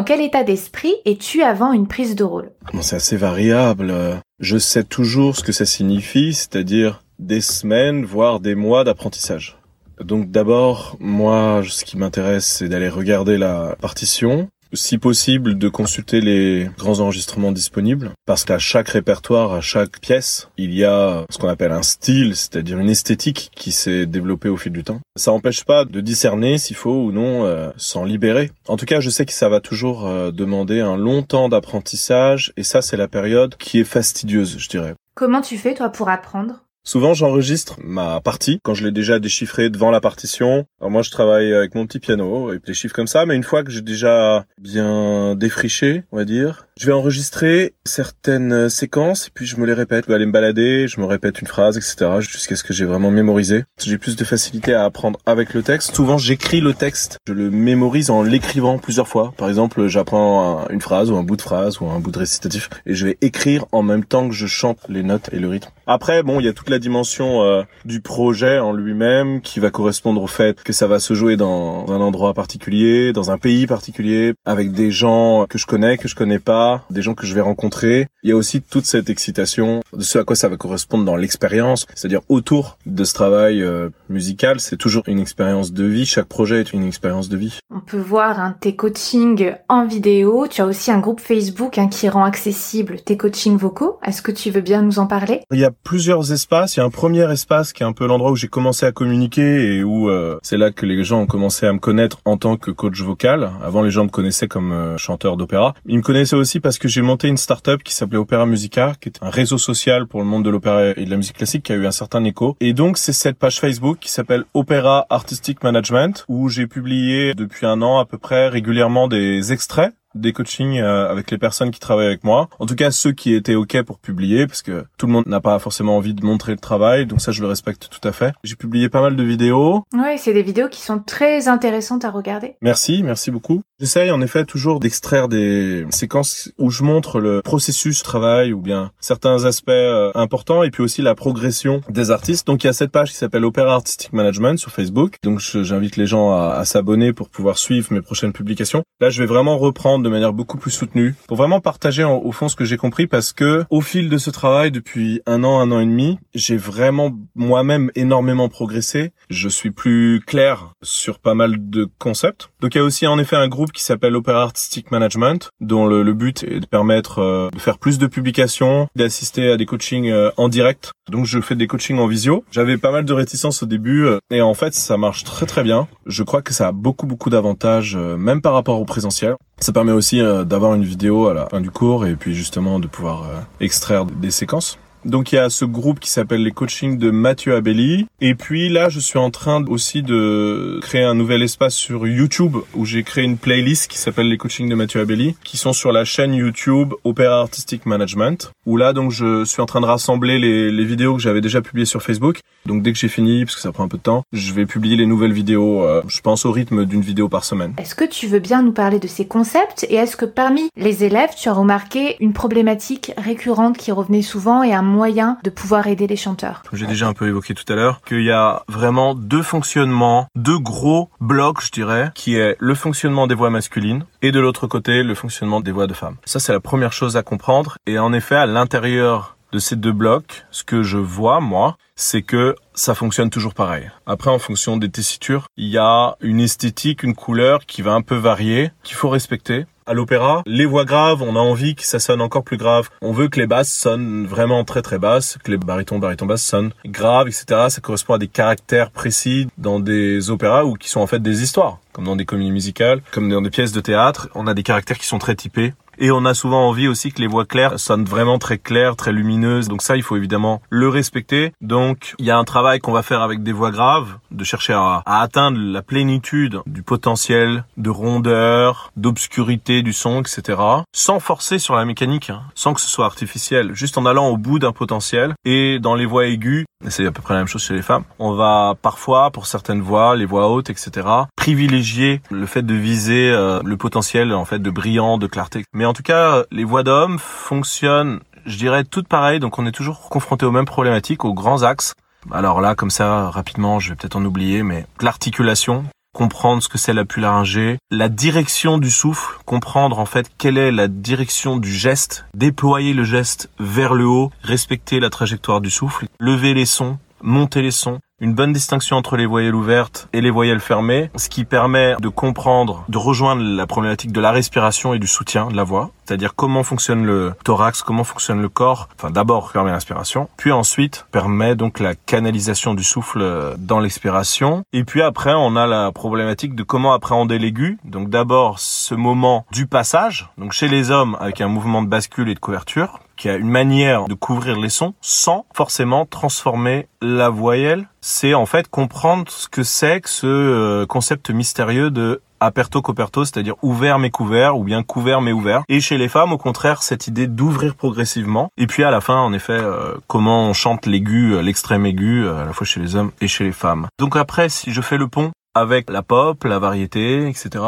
[0.04, 2.52] quel état d'esprit es-tu avant une prise de rôle?
[2.82, 3.94] C'est assez variable.
[4.40, 9.60] Je sais toujours ce que ça signifie, c'est-à-dire des semaines, voire des mois d'apprentissage.
[10.04, 16.22] Donc d'abord, moi, ce qui m'intéresse, c'est d'aller regarder la partition, si possible de consulter
[16.22, 21.38] les grands enregistrements disponibles, parce qu'à chaque répertoire, à chaque pièce, il y a ce
[21.38, 25.00] qu'on appelle un style, c'est-à-dire une esthétique qui s'est développée au fil du temps.
[25.16, 28.52] Ça n'empêche pas de discerner s'il faut ou non euh, s'en libérer.
[28.68, 32.52] En tout cas, je sais que ça va toujours euh, demander un long temps d'apprentissage,
[32.58, 34.96] et ça, c'est la période qui est fastidieuse, je dirais.
[35.16, 36.65] Comment tu fais toi pour apprendre?
[36.88, 40.68] Souvent, j'enregistre ma partie quand je l'ai déjà déchiffrée devant la partition.
[40.80, 43.44] Alors moi, je travaille avec mon petit piano et des chiffres comme ça, mais une
[43.44, 49.32] fois que j'ai déjà bien défriché, on va dire, je vais enregistrer certaines séquences et
[49.34, 50.06] puis je me les répète.
[50.06, 52.20] Je vais aller me balader, je me répète une phrase, etc.
[52.20, 53.64] jusqu'à ce que j'ai vraiment mémorisé.
[53.82, 55.96] J'ai plus de facilité à apprendre avec le texte.
[55.96, 57.18] Souvent, j'écris le texte.
[57.28, 59.34] Je le mémorise en l'écrivant plusieurs fois.
[59.38, 62.70] Par exemple, j'apprends une phrase ou un bout de phrase ou un bout de récitatif
[62.86, 65.70] et je vais écrire en même temps que je chante les notes et le rythme.
[65.88, 69.70] Après, bon, il y a toute la dimension euh, du projet en lui-même qui va
[69.70, 73.68] correspondre au fait que ça va se jouer dans un endroit particulier, dans un pays
[73.68, 77.34] particulier, avec des gens que je connais, que je connais pas, des gens que je
[77.34, 78.08] vais rencontrer.
[78.24, 81.16] Il y a aussi toute cette excitation de ce à quoi ça va correspondre dans
[81.16, 86.06] l'expérience, c'est-à-dire autour de ce travail euh, musical, c'est toujours une expérience de vie.
[86.06, 87.60] Chaque projet est une expérience de vie.
[87.74, 90.48] On peut voir hein, tes coachings en vidéo.
[90.50, 94.00] Tu as aussi un groupe Facebook hein, qui rend accessible tes coachings vocaux.
[94.04, 95.42] Est-ce que tu veux bien nous en parler?
[95.52, 96.76] Il y a plusieurs espaces.
[96.76, 98.92] Il y a un premier espace qui est un peu l'endroit où j'ai commencé à
[98.92, 102.38] communiquer et où euh, c'est là que les gens ont commencé à me connaître en
[102.38, 103.52] tant que coach vocal.
[103.64, 105.74] Avant, les gens me connaissaient comme euh, chanteur d'opéra.
[105.86, 109.10] Ils me connaissaient aussi parce que j'ai monté une start-up qui s'appelait Opéra Musica, qui
[109.10, 111.72] est un réseau social pour le monde de l'opéra et de la musique classique qui
[111.72, 112.56] a eu un certain écho.
[112.60, 117.66] Et donc, c'est cette page Facebook qui s'appelle Opéra Artistic Management où j'ai publié depuis
[117.66, 121.80] un an à peu près régulièrement des extraits des coachings euh, avec les personnes qui
[121.80, 122.50] travaillent avec moi.
[122.60, 125.42] En tout cas, ceux qui étaient OK pour publier, parce que tout le monde n'a
[125.42, 128.34] pas forcément envie de montrer le travail, donc ça, je le respecte tout à fait.
[128.44, 129.84] J'ai publié pas mal de vidéos.
[129.94, 132.56] Oui, c'est des vidéos qui sont très intéressantes à regarder.
[132.62, 133.62] Merci, merci beaucoup.
[133.80, 138.92] J'essaye en effet toujours d'extraire des séquences où je montre le processus travail ou bien
[139.02, 142.48] certains aspects euh, importants et puis aussi la progression des artistes.
[142.48, 145.18] Donc il y a cette page qui s'appelle Opera Artistic Management sur Facebook.
[145.24, 148.84] Donc j'invite les gens à, à s'abonner pour pouvoir suivre mes prochaines publications.
[149.02, 152.48] Là, je vais vraiment reprendre de manière beaucoup plus soutenue pour vraiment partager au fond
[152.48, 155.72] ce que j'ai compris parce que au fil de ce travail depuis un an, un
[155.72, 159.12] an et demi, j'ai vraiment moi-même énormément progressé.
[159.30, 162.50] Je suis plus clair sur pas mal de concepts.
[162.62, 165.88] Donc il y a aussi en effet un groupe qui s'appelle Opera Artistic Management, dont
[165.88, 170.10] le, but est de permettre euh, de faire plus de publications, d'assister à des coachings
[170.10, 170.92] euh, en direct.
[171.12, 172.46] Donc je fais des coachings en visio.
[172.52, 175.64] J'avais pas mal de réticences au début euh, et en fait ça marche très très
[175.64, 175.88] bien.
[176.06, 179.36] Je crois que ça a beaucoup beaucoup d'avantages, même par rapport au présentiel.
[179.60, 182.88] Ça permet aussi d'avoir une vidéo à la fin du cours et puis justement de
[182.88, 184.78] pouvoir extraire des séquences.
[185.06, 188.08] Donc il y a ce groupe qui s'appelle les coachings de Mathieu Abelli.
[188.22, 192.58] Et puis là, je suis en train aussi de créer un nouvel espace sur YouTube
[192.74, 195.92] où j'ai créé une playlist qui s'appelle les coachings de Mathieu Abelli, qui sont sur
[195.92, 198.52] la chaîne YouTube Opera Artistic Management.
[198.66, 201.62] Où là, donc, je suis en train de rassembler les, les vidéos que j'avais déjà
[201.62, 202.40] publiées sur Facebook.
[202.66, 204.66] Donc dès que j'ai fini, parce que ça prend un peu de temps, je vais
[204.66, 205.84] publier les nouvelles vidéos.
[205.84, 207.74] Euh, je pense au rythme d'une vidéo par semaine.
[207.78, 211.04] Est-ce que tu veux bien nous parler de ces concepts et est-ce que parmi les
[211.04, 215.88] élèves, tu as remarqué une problématique récurrente qui revenait souvent et un moyen de pouvoir
[215.88, 216.64] aider les chanteurs?
[216.74, 220.60] J'ai déjà un peu évoqué tout à l'heure qu'il y a vraiment deux fonctionnements, deux
[220.60, 225.04] gros blocs, je dirais, qui est le fonctionnement des voix masculines et de l'autre côté
[225.04, 226.16] le fonctionnement des voix de femmes.
[226.26, 229.94] Ça c'est la première chose à comprendre et en effet à l'intérieur de ces deux
[229.94, 233.90] blocs, ce que je vois, moi, c'est que ça fonctionne toujours pareil.
[234.06, 238.02] Après, en fonction des tessitures, il y a une esthétique, une couleur qui va un
[238.02, 239.66] peu varier, qu'il faut respecter.
[239.88, 242.90] À l'opéra, les voix graves, on a envie que ça sonne encore plus grave.
[243.04, 246.44] On veut que les basses sonnent vraiment très très basses, que les barytons, barytons basses
[246.44, 247.68] sonnent graves, etc.
[247.70, 251.44] Ça correspond à des caractères précis dans des opéras ou qui sont en fait des
[251.44, 254.28] histoires, comme dans des comédies musicales, comme dans des pièces de théâtre.
[254.34, 255.74] On a des caractères qui sont très typés.
[255.98, 259.12] Et on a souvent envie aussi que les voix claires sonnent vraiment très claires, très
[259.12, 259.68] lumineuses.
[259.68, 261.54] Donc ça, il faut évidemment le respecter.
[261.62, 264.74] Donc il y a un travail qu'on va faire avec des voix graves, de chercher
[264.74, 270.60] à, atteindre la plénitude du potentiel de rondeur, d'obscurité du son, etc.
[270.94, 274.38] Sans forcer sur la mécanique, hein, sans que ce soit artificiel, juste en allant au
[274.38, 275.34] bout d'un potentiel.
[275.46, 278.04] Et dans les voix aiguës, c'est à peu près la même chose chez les femmes,
[278.20, 283.30] on va parfois, pour certaines voix, les voix hautes, etc., privilégier le fait de viser
[283.30, 285.64] euh, le potentiel en fait de brillant, de clarté.
[285.86, 289.40] En tout cas, les voix d'hommes fonctionnent, je dirais, toutes pareilles.
[289.40, 291.94] Donc on est toujours confronté aux mêmes problématiques, aux grands axes.
[292.32, 296.78] Alors là, comme ça, rapidement, je vais peut-être en oublier, mais l'articulation, comprendre ce que
[296.78, 301.72] c'est la laryngée, la direction du souffle, comprendre en fait quelle est la direction du
[301.72, 306.98] geste, déployer le geste vers le haut, respecter la trajectoire du souffle, lever les sons,
[307.22, 311.28] monter les sons, une bonne distinction entre les voyelles ouvertes et les voyelles fermées, ce
[311.28, 315.56] qui permet de comprendre, de rejoindre la problématique de la respiration et du soutien de
[315.58, 318.90] la voix, c'est-à-dire comment fonctionne le thorax, comment fonctionne le corps.
[318.98, 324.64] Enfin, d'abord permet l'inspiration, puis ensuite permet donc la canalisation du souffle euh, dans l'expiration.
[324.74, 327.78] Et puis après, on a la problématique de comment appréhender l'aigu.
[327.84, 332.30] Donc d'abord ce moment du passage, donc chez les hommes avec un mouvement de bascule
[332.30, 337.30] et de couverture, qui a une manière de couvrir les sons sans forcément transformer la
[337.30, 337.88] voyelle.
[338.02, 343.26] C'est en fait comprendre ce que c'est que ce euh, concept mystérieux de aperto coperto,
[343.26, 345.64] c'est-à-dire ouvert mais couvert ou bien couvert mais ouvert.
[345.68, 348.50] Et chez les femmes, au contraire, cette idée d'ouvrir progressivement.
[348.58, 352.28] Et puis à la fin, en effet, euh, comment on chante l'aigu, euh, l'extrême aigu,
[352.28, 353.88] à la fois chez les hommes et chez les femmes.
[354.00, 357.64] Donc après, si je fais le pont avec la pop, la variété, etc.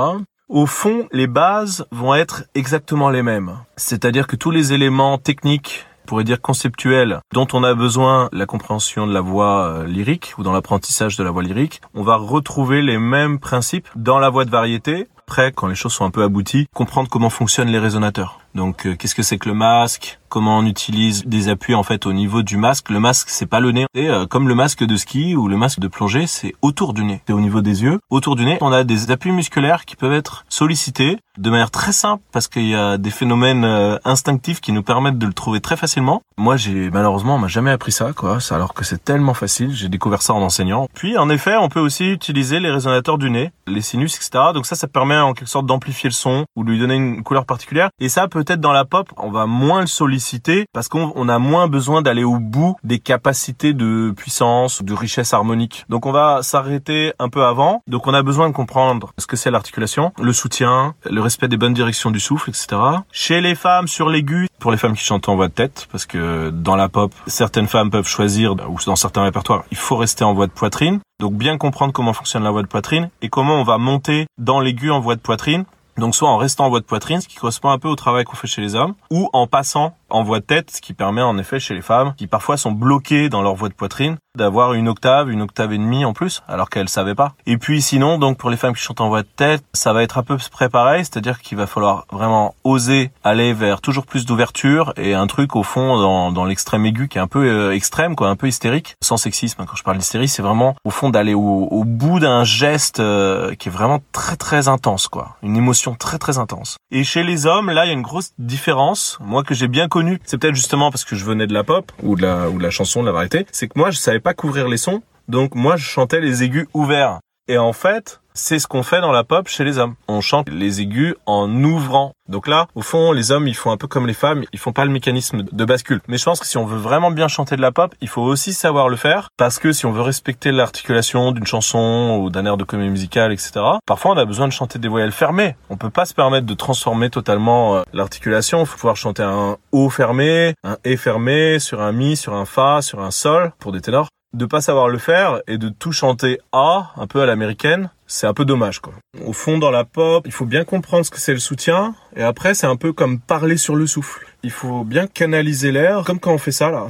[0.50, 3.58] Au fond, les bases vont être exactement les mêmes.
[3.76, 9.06] C'est-à-dire que tous les éléments techniques pourrait dire conceptuels dont on a besoin la compréhension
[9.06, 12.82] de la voix euh, lyrique ou dans l'apprentissage de la voix lyrique, on va retrouver
[12.82, 15.08] les mêmes principes dans la voix de variété.
[15.20, 18.40] Après, quand les choses sont un peu abouties, comprendre comment fonctionnent les résonateurs.
[18.56, 20.20] Donc, euh, qu'est-ce que c'est que le masque?
[20.30, 22.90] Comment on utilise des appuis en fait au niveau du masque?
[22.90, 25.56] Le masque c'est pas le nez, et euh, comme le masque de ski ou le
[25.56, 27.22] masque de plongée, c'est autour du nez.
[27.28, 28.00] C'est au niveau des yeux.
[28.10, 31.92] Autour du nez, on a des appuis musculaires qui peuvent être sollicités de manière très
[31.94, 35.62] simple parce qu'il y a des phénomènes euh, instinctifs qui nous permettent de le trouver
[35.62, 36.22] très facilement.
[36.38, 39.74] Moi, j'ai malheureusement, on m'a jamais appris ça quoi, alors que c'est tellement facile.
[39.74, 40.88] J'ai découvert ça en enseignant.
[40.94, 44.46] Puis en effet, on peut aussi utiliser les résonateurs du nez, les sinus, etc.
[44.54, 47.24] Donc ça, ça permet en quelque sorte d'amplifier le son ou de lui donner une
[47.24, 47.90] couleur particulière.
[48.00, 51.68] Et ça peut dans la pop, on va moins le solliciter parce qu'on a moins
[51.68, 55.86] besoin d'aller au bout des capacités de puissance, de richesse harmonique.
[55.90, 57.82] Donc on va s'arrêter un peu avant.
[57.88, 61.58] Donc on a besoin de comprendre ce que c'est l'articulation, le soutien, le respect des
[61.58, 62.68] bonnes directions du souffle, etc.
[63.12, 66.06] Chez les femmes, sur l'aigu, pour les femmes qui chantent en voix de tête, parce
[66.06, 70.24] que dans la pop, certaines femmes peuvent choisir, ou dans certains répertoires, il faut rester
[70.24, 71.00] en voix de poitrine.
[71.20, 74.60] Donc bien comprendre comment fonctionne la voix de poitrine et comment on va monter dans
[74.60, 75.66] l'aigu en voix de poitrine
[75.98, 78.24] donc soit en restant en voix de poitrine, ce qui correspond un peu au travail
[78.24, 81.22] qu'on fait chez les hommes, ou en passant en voix de tête, ce qui permet
[81.22, 84.74] en effet chez les femmes, qui parfois sont bloquées dans leur voix de poitrine, d'avoir
[84.74, 87.34] une octave, une octave et demie en plus, alors qu'elles savaient pas.
[87.46, 90.04] Et puis sinon, donc pour les femmes qui chantent en voix de tête, ça va
[90.04, 94.26] être un peu près pareil, c'est-à-dire qu'il va falloir vraiment oser aller vers toujours plus
[94.26, 97.74] d'ouverture et un truc au fond dans, dans l'extrême aigu qui est un peu euh,
[97.74, 99.66] extrême, quoi, un peu hystérique, sans sexisme.
[99.66, 103.56] Quand je parle d'hystérie, c'est vraiment au fond d'aller au, au, bout d'un geste euh,
[103.56, 106.78] qui est vraiment très très intense, quoi, une émotion très très intense.
[106.92, 109.88] Et chez les hommes, là, il y a une grosse différence, moi que j'ai bien
[110.26, 112.64] C'est peut-être justement parce que je venais de la pop ou de la ou de
[112.64, 115.56] la chanson, de la variété, c'est que moi je savais pas couvrir les sons, donc
[115.56, 117.20] moi je chantais les aigus ouverts.
[117.50, 119.96] Et en fait, c'est ce qu'on fait dans la pop chez les hommes.
[120.08, 122.12] On chante les aigus en ouvrant.
[122.28, 124.74] Donc là, au fond, les hommes, ils font un peu comme les femmes, ils font
[124.74, 126.02] pas le mécanisme de bascule.
[126.10, 128.22] Mais je pense que si on veut vraiment bien chanter de la pop, il faut
[128.22, 132.46] aussi savoir le faire, parce que si on veut respecter l'articulation d'une chanson ou d'un
[132.46, 133.52] air de comédie musicale, etc.,
[133.86, 135.56] parfois on a besoin de chanter des voyelles fermées.
[135.70, 138.60] On peut pas se permettre de transformer totalement euh, l'articulation.
[138.60, 142.46] Il faut pouvoir chanter un O fermé, un E fermé, sur un Mi, sur un
[142.46, 145.92] Fa, sur un Sol, pour des ténors de pas savoir le faire et de tout
[145.92, 148.94] chanter A, un peu à l'américaine, c'est un peu dommage quoi.
[149.26, 152.24] Au fond dans la pop, il faut bien comprendre ce que c'est le soutien et
[152.24, 154.28] après c'est un peu comme parler sur le souffle.
[154.44, 156.88] Il faut bien canaliser l'air comme quand on fait ça là.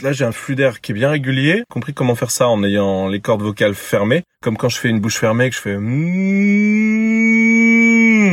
[0.00, 3.08] Là, j'ai un flux d'air qui est bien régulier, compris comment faire ça en ayant
[3.08, 5.76] les cordes vocales fermées, comme quand je fais une bouche fermée que je fais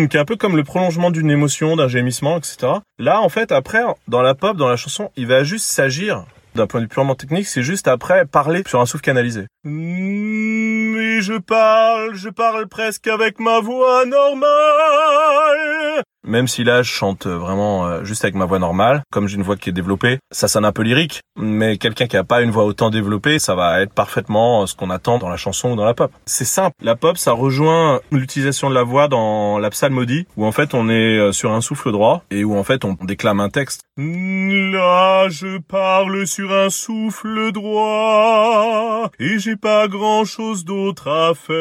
[0.07, 2.73] qui est un peu comme le prolongement d'une émotion, d'un gémissement, etc.
[2.99, 6.67] Là, en fait, après, dans la pop, dans la chanson, il va juste s'agir d'un
[6.67, 9.47] point de vue purement technique, c'est juste après parler sur un souffle canalisé.
[9.65, 16.03] Et je parle, je parle presque avec ma voix normale.
[16.27, 19.43] Même si là je chante vraiment euh, juste avec ma voix normale, comme j'ai une
[19.43, 22.49] voix qui est développée, ça sonne un peu lyrique, mais quelqu'un qui a pas une
[22.49, 25.75] voix autant développée, ça va être parfaitement euh, ce qu'on attend dans la chanson ou
[25.75, 26.11] dans la pop.
[26.25, 30.51] C'est simple, la pop ça rejoint l'utilisation de la voix dans la psalmodie, où en
[30.51, 33.49] fait on est euh, sur un souffle droit et où en fait on déclame un
[33.49, 33.84] texte.
[33.97, 41.55] Là je parle sur un souffle droit et j'ai pas grand chose d'autre à faire.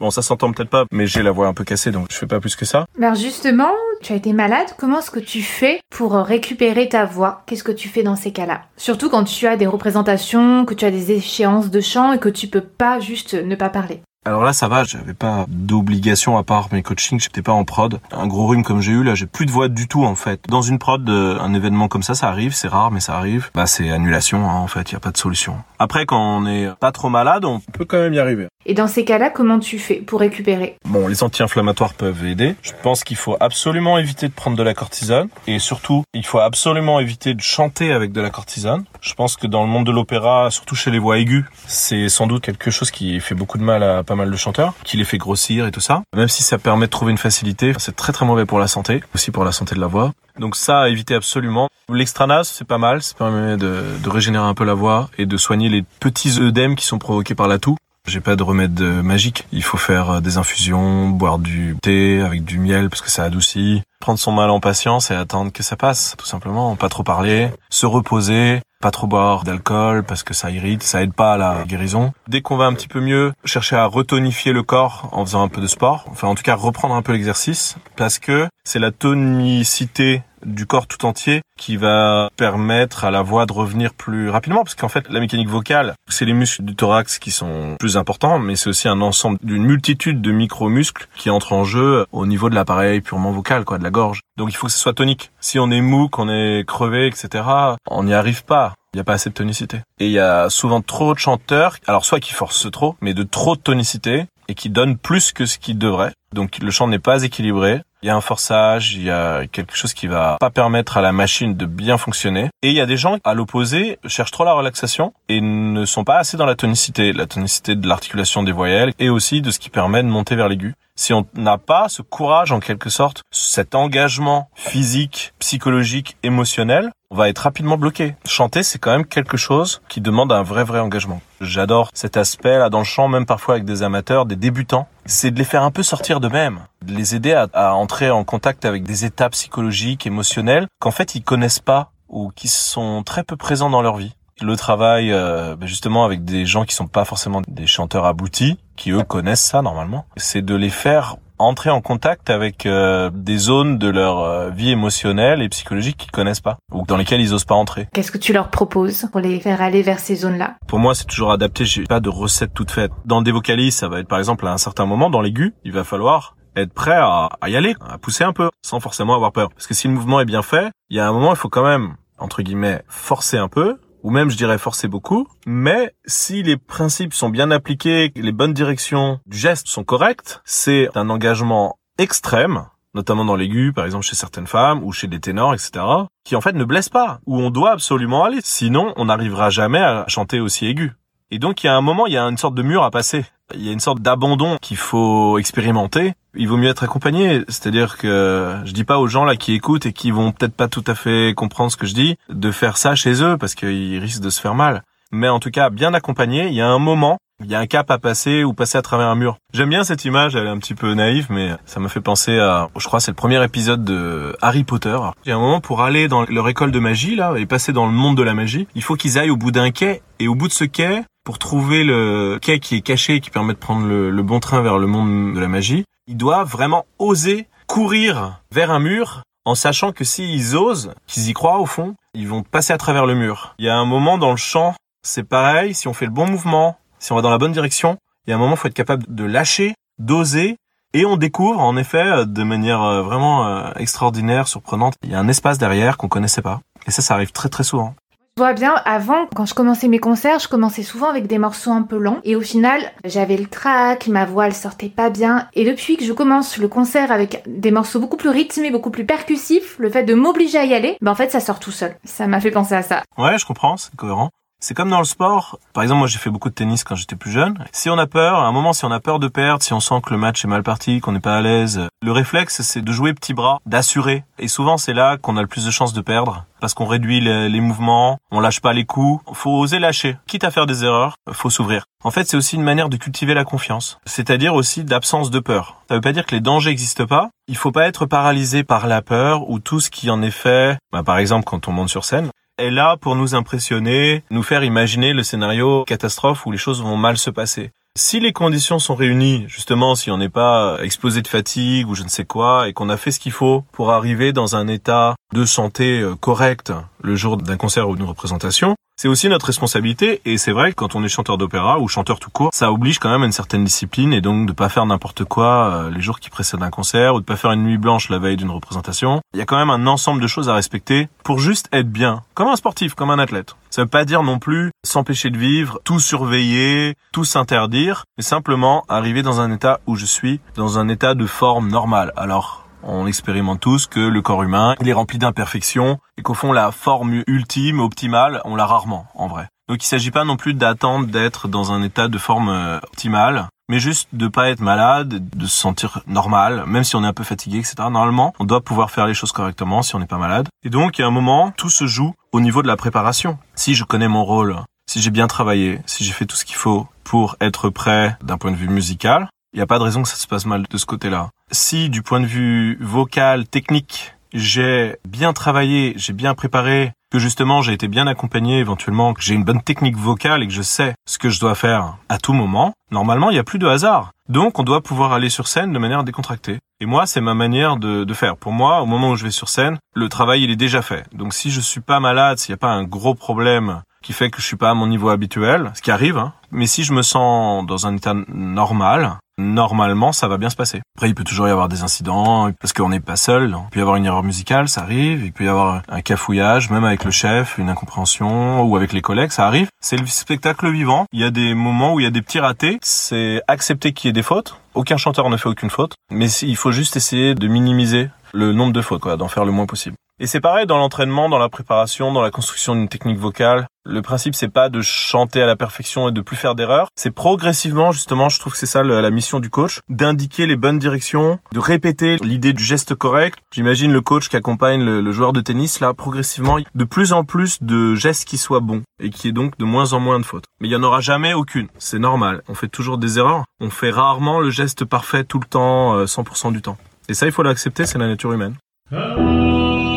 [0.00, 2.26] Bon ça s'entend peut-être pas, mais j'ai la voix un peu cassée donc je fais
[2.26, 2.86] pas plus que ça.
[2.96, 7.42] Alors justement, tu as été malade, comment est-ce que tu fais pour récupérer ta voix?
[7.44, 8.62] Qu'est-ce que tu fais dans ces cas-là?
[8.78, 12.30] Surtout quand tu as des représentations, que tu as des échéances de chant et que
[12.30, 14.00] tu peux pas juste ne pas parler.
[14.26, 18.00] Alors là, ça va, j'avais pas d'obligation à part mes coachings, j'étais pas en prod.
[18.10, 20.40] Un gros rhume comme j'ai eu, là, j'ai plus de voix du tout, en fait.
[20.48, 23.50] Dans une prod, euh, un événement comme ça, ça arrive, c'est rare, mais ça arrive.
[23.54, 25.58] Bah, c'est annulation, hein, en fait, y a pas de solution.
[25.78, 28.48] Après, quand on est pas trop malade, on peut quand même y arriver.
[28.68, 30.76] Et dans ces cas-là, comment tu fais pour récupérer?
[30.86, 32.56] Bon, les anti-inflammatoires peuvent aider.
[32.62, 35.28] Je pense qu'il faut absolument éviter de prendre de la cortisone.
[35.46, 38.84] Et surtout, il faut absolument éviter de chanter avec de la cortisone.
[39.00, 42.26] Je pense que dans le monde de l'opéra, surtout chez les voix aiguës, c'est sans
[42.26, 45.04] doute quelque chose qui fait beaucoup de mal à pas mal de chanteurs, qui les
[45.04, 46.02] fait grossir et tout ça.
[46.16, 49.02] Même si ça permet de trouver une facilité, c'est très très mauvais pour la santé,
[49.14, 50.12] aussi pour la santé de la voix.
[50.38, 51.68] Donc ça, à éviter absolument.
[51.92, 55.68] L'extranase, c'est pas mal, ça permet de, régénérer un peu la voix et de soigner
[55.68, 57.76] les petits œdèmes qui sont provoqués par la toux.
[58.06, 59.46] J'ai pas de remède magique.
[59.52, 63.82] Il faut faire des infusions, boire du thé avec du miel parce que ça adoucit.
[64.00, 66.76] Prendre son mal en patience et attendre que ça passe, tout simplement.
[66.76, 71.14] Pas trop parler, se reposer, pas trop boire d'alcool parce que ça irrite, ça aide
[71.14, 72.12] pas à la guérison.
[72.28, 75.48] Dès qu'on va un petit peu mieux, chercher à retonifier le corps en faisant un
[75.48, 76.04] peu de sport.
[76.10, 80.86] Enfin, en tout cas, reprendre un peu l'exercice parce que c'est la tonicité du corps
[80.86, 85.08] tout entier qui va permettre à la voix de revenir plus rapidement parce qu'en fait
[85.10, 88.88] la mécanique vocale c'est les muscles du thorax qui sont plus importants mais c'est aussi
[88.88, 93.32] un ensemble d'une multitude de micro-muscles qui entrent en jeu au niveau de l'appareil purement
[93.32, 95.80] vocal quoi de la gorge donc il faut que ce soit tonique si on est
[95.80, 97.44] mou qu'on est crevé etc
[97.90, 99.80] on n'y arrive pas il n'y a pas assez de tonicité.
[100.00, 103.24] Et il y a souvent trop de chanteurs, alors soit qui forcent trop, mais de
[103.24, 106.12] trop de tonicité, et qui donnent plus que ce qu'ils devraient.
[106.32, 109.74] Donc le chant n'est pas équilibré, il y a un forçage, il y a quelque
[109.74, 112.50] chose qui va pas permettre à la machine de bien fonctionner.
[112.62, 116.04] Et il y a des gens, à l'opposé, cherchent trop la relaxation et ne sont
[116.04, 119.58] pas assez dans la tonicité, la tonicité de l'articulation des voyelles et aussi de ce
[119.58, 120.74] qui permet de monter vers l'aigu.
[120.94, 127.16] Si on n'a pas ce courage, en quelque sorte, cet engagement physique, psychologique, émotionnel, on
[127.16, 128.14] va être rapidement bloqué.
[128.26, 131.20] Chanter, c'est quand même quelque chose qui demande un vrai, vrai engagement.
[131.40, 135.30] J'adore cet aspect là dans le chant, même parfois avec des amateurs, des débutants c'est
[135.30, 138.64] de les faire un peu sortir d'eux-mêmes, de les aider à, à entrer en contact
[138.64, 143.36] avec des états psychologiques, émotionnelles qu'en fait ils connaissent pas ou qui sont très peu
[143.36, 144.14] présents dans leur vie.
[144.42, 148.58] Le travail euh, ben justement avec des gens qui sont pas forcément des chanteurs aboutis,
[148.76, 153.38] qui eux connaissent ça normalement, c'est de les faire entrer en contact avec euh, des
[153.38, 157.34] zones de leur euh, vie émotionnelle et psychologique qu'ils connaissent pas ou dans lesquelles ils
[157.34, 157.88] osent pas entrer.
[157.92, 160.56] Qu'est-ce que tu leur proposes pour les faire aller vers ces zones-là?
[160.66, 162.92] Pour moi, c'est toujours adapté, j'ai pas de recette toute faite.
[163.04, 165.72] Dans des vocalises, ça va être par exemple à un certain moment dans l'aigu, il
[165.72, 169.32] va falloir être prêt à, à y aller, à pousser un peu, sans forcément avoir
[169.32, 169.50] peur.
[169.50, 171.50] Parce que si le mouvement est bien fait, il y a un moment, il faut
[171.50, 176.44] quand même, entre guillemets, forcer un peu, ou même je dirais forcer beaucoup, mais si
[176.44, 181.80] les principes sont bien appliqués, les bonnes directions du geste sont correctes, c'est un engagement
[181.98, 185.84] extrême, notamment dans l'aigu, par exemple chez certaines femmes ou chez des ténors, etc.,
[186.22, 189.80] qui en fait ne blesse pas, où on doit absolument aller, sinon on n'arrivera jamais
[189.80, 190.92] à chanter aussi aigu.
[191.32, 192.92] Et donc il y a un moment, il y a une sorte de mur à
[192.92, 193.24] passer.
[193.54, 196.14] Il y a une sorte d'abandon qu'il faut expérimenter.
[196.34, 199.86] Il vaut mieux être accompagné, c'est-à-dire que je dis pas aux gens là qui écoutent
[199.86, 202.76] et qui vont peut-être pas tout à fait comprendre ce que je dis de faire
[202.76, 204.82] ça chez eux parce qu'ils risquent de se faire mal.
[205.12, 207.66] Mais en tout cas, bien accompagné, il y a un moment, il y a un
[207.66, 209.38] cap à passer ou passer à travers un mur.
[209.54, 212.38] J'aime bien cette image, elle est un petit peu naïve, mais ça me fait penser
[212.38, 214.98] à, je crois, c'est le premier épisode de Harry Potter.
[215.24, 217.72] Il y a un moment pour aller dans leur école de magie là et passer
[217.72, 220.28] dans le monde de la magie, il faut qu'ils aillent au bout d'un quai et
[220.28, 223.52] au bout de ce quai, pour trouver le quai qui est caché et qui permet
[223.52, 227.48] de prendre le, bon train vers le monde de la magie, ils doivent vraiment oser
[227.66, 232.28] courir vers un mur en sachant que s'ils osent, qu'ils y croient au fond, ils
[232.28, 233.56] vont passer à travers le mur.
[233.58, 236.30] Il y a un moment dans le chant, c'est pareil, si on fait le bon
[236.30, 238.68] mouvement, si on va dans la bonne direction, il y a un moment, il faut
[238.68, 240.58] être capable de lâcher, d'oser,
[240.94, 245.18] et on découvre, en effet, de manière euh, vraiment euh, extraordinaire, surprenante, il y a
[245.18, 246.60] un espace derrière qu'on connaissait pas.
[246.86, 247.96] Et ça, ça arrive très très souvent.
[248.38, 251.70] Je vois bien, avant, quand je commençais mes concerts, je commençais souvent avec des morceaux
[251.70, 252.18] un peu lents.
[252.22, 255.48] Et au final, j'avais le trac, ma voix, elle sortait pas bien.
[255.54, 259.06] Et depuis que je commence le concert avec des morceaux beaucoup plus rythmés, beaucoup plus
[259.06, 261.96] percussifs, le fait de m'obliger à y aller, ben en fait, ça sort tout seul.
[262.04, 263.04] Ça m'a fait penser à ça.
[263.16, 264.28] Ouais, je comprends, c'est cohérent.
[264.58, 265.58] C'est comme dans le sport.
[265.74, 267.62] Par exemple, moi, j'ai fait beaucoup de tennis quand j'étais plus jeune.
[267.72, 269.80] Si on a peur, à un moment, si on a peur de perdre, si on
[269.80, 272.82] sent que le match est mal parti, qu'on n'est pas à l'aise, le réflexe, c'est
[272.82, 274.24] de jouer petit bras, d'assurer.
[274.38, 276.46] Et souvent, c'est là qu'on a le plus de chances de perdre.
[276.60, 279.22] Parce qu'on réduit les, mouvements, on lâche pas les coups.
[279.34, 280.16] Faut oser lâcher.
[280.26, 281.84] Quitte à faire des erreurs, faut s'ouvrir.
[282.02, 283.98] En fait, c'est aussi une manière de cultiver la confiance.
[284.06, 285.82] C'est-à-dire aussi d'absence de peur.
[285.88, 287.30] Ça veut pas dire que les dangers n'existent pas.
[287.46, 290.78] Il faut pas être paralysé par la peur ou tout ce qui en est fait.
[290.92, 294.64] Bah, par exemple, quand on monte sur scène, est là pour nous impressionner, nous faire
[294.64, 297.70] imaginer le scénario catastrophe où les choses vont mal se passer.
[297.98, 302.02] Si les conditions sont réunies, justement, si on n'est pas explosé de fatigue ou je
[302.02, 305.14] ne sais quoi, et qu'on a fait ce qu'il faut pour arriver dans un état
[305.32, 310.22] de santé euh, correct le jour d'un concert ou d'une représentation, c'est aussi notre responsabilité
[310.24, 312.98] et c'est vrai que quand on est chanteur d'opéra ou chanteur tout court, ça oblige
[312.98, 316.00] quand même à une certaine discipline et donc de pas faire n'importe quoi euh, les
[316.00, 318.50] jours qui précèdent un concert ou de pas faire une nuit blanche la veille d'une
[318.50, 319.20] représentation.
[319.34, 322.22] Il y a quand même un ensemble de choses à respecter pour juste être bien,
[322.32, 323.54] comme un sportif, comme un athlète.
[323.68, 328.84] Ça veut pas dire non plus s'empêcher de vivre, tout surveiller, tout s'interdire, mais simplement
[328.88, 332.14] arriver dans un état où je suis dans un état de forme normale.
[332.16, 336.52] Alors on expérimente tous que le corps humain, il est rempli d'imperfections et qu'au fond,
[336.52, 339.48] la forme ultime, optimale, on l'a rarement, en vrai.
[339.68, 343.48] Donc il s'agit pas non plus d'attendre d'être dans un état de forme euh, optimale,
[343.68, 347.12] mais juste de pas être malade, de se sentir normal, même si on est un
[347.12, 347.74] peu fatigué, etc.
[347.90, 350.48] Normalement, on doit pouvoir faire les choses correctement si on n'est pas malade.
[350.62, 353.38] Et donc, il y a un moment, tout se joue au niveau de la préparation.
[353.56, 354.56] Si je connais mon rôle,
[354.88, 358.38] si j'ai bien travaillé, si j'ai fait tout ce qu'il faut pour être prêt d'un
[358.38, 360.64] point de vue musical, il n'y a pas de raison que ça se passe mal
[360.68, 361.30] de ce côté-là.
[361.50, 367.62] Si du point de vue vocal, technique, j'ai bien travaillé, j'ai bien préparé, que justement
[367.62, 370.94] j'ai été bien accompagné éventuellement, que j'ai une bonne technique vocale et que je sais
[371.08, 374.10] ce que je dois faire à tout moment, normalement il n'y a plus de hasard.
[374.28, 376.58] Donc on doit pouvoir aller sur scène de manière décontractée.
[376.80, 378.36] Et moi c'est ma manière de, faire.
[378.36, 381.04] Pour moi, au moment où je vais sur scène, le travail il est déjà fait.
[381.14, 384.28] Donc si je suis pas malade, s'il n'y a pas un gros problème qui fait
[384.28, 386.92] que je suis pas à mon niveau habituel, ce qui arrive, hein, mais si je
[386.92, 390.82] me sens dans un état normal, normalement ça va bien se passer.
[390.96, 393.78] Après il peut toujours y avoir des incidents parce qu'on n'est pas seul, il peut
[393.78, 397.04] y avoir une erreur musicale, ça arrive, il peut y avoir un cafouillage même avec
[397.04, 399.68] le chef, une incompréhension ou avec les collègues, ça arrive.
[399.80, 402.40] C'est le spectacle vivant, il y a des moments où il y a des petits
[402.40, 404.58] ratés, c'est accepter qu'il y ait des fautes.
[404.74, 408.72] Aucun chanteur ne fait aucune faute, mais il faut juste essayer de minimiser le nombre
[408.72, 409.96] de fautes, quoi, d'en faire le moins possible.
[410.18, 413.66] Et c'est pareil dans l'entraînement, dans la préparation, dans la construction d'une technique vocale.
[413.84, 416.88] Le principe, c'est pas de chanter à la perfection et de plus faire d'erreurs.
[416.96, 420.78] C'est progressivement, justement, je trouve que c'est ça la mission du coach, d'indiquer les bonnes
[420.78, 423.38] directions, de répéter l'idée du geste correct.
[423.52, 427.62] J'imagine le coach qui accompagne le, joueur de tennis, là, progressivement, de plus en plus
[427.62, 430.46] de gestes qui soient bons et qui est donc de moins en moins de fautes.
[430.60, 431.68] Mais il y en aura jamais aucune.
[431.76, 432.42] C'est normal.
[432.48, 433.44] On fait toujours des erreurs.
[433.60, 436.78] On fait rarement le geste parfait tout le temps, 100% euh, du temps.
[437.08, 438.54] Et ça, il faut l'accepter, c'est la nature humaine.
[438.90, 439.95] Donc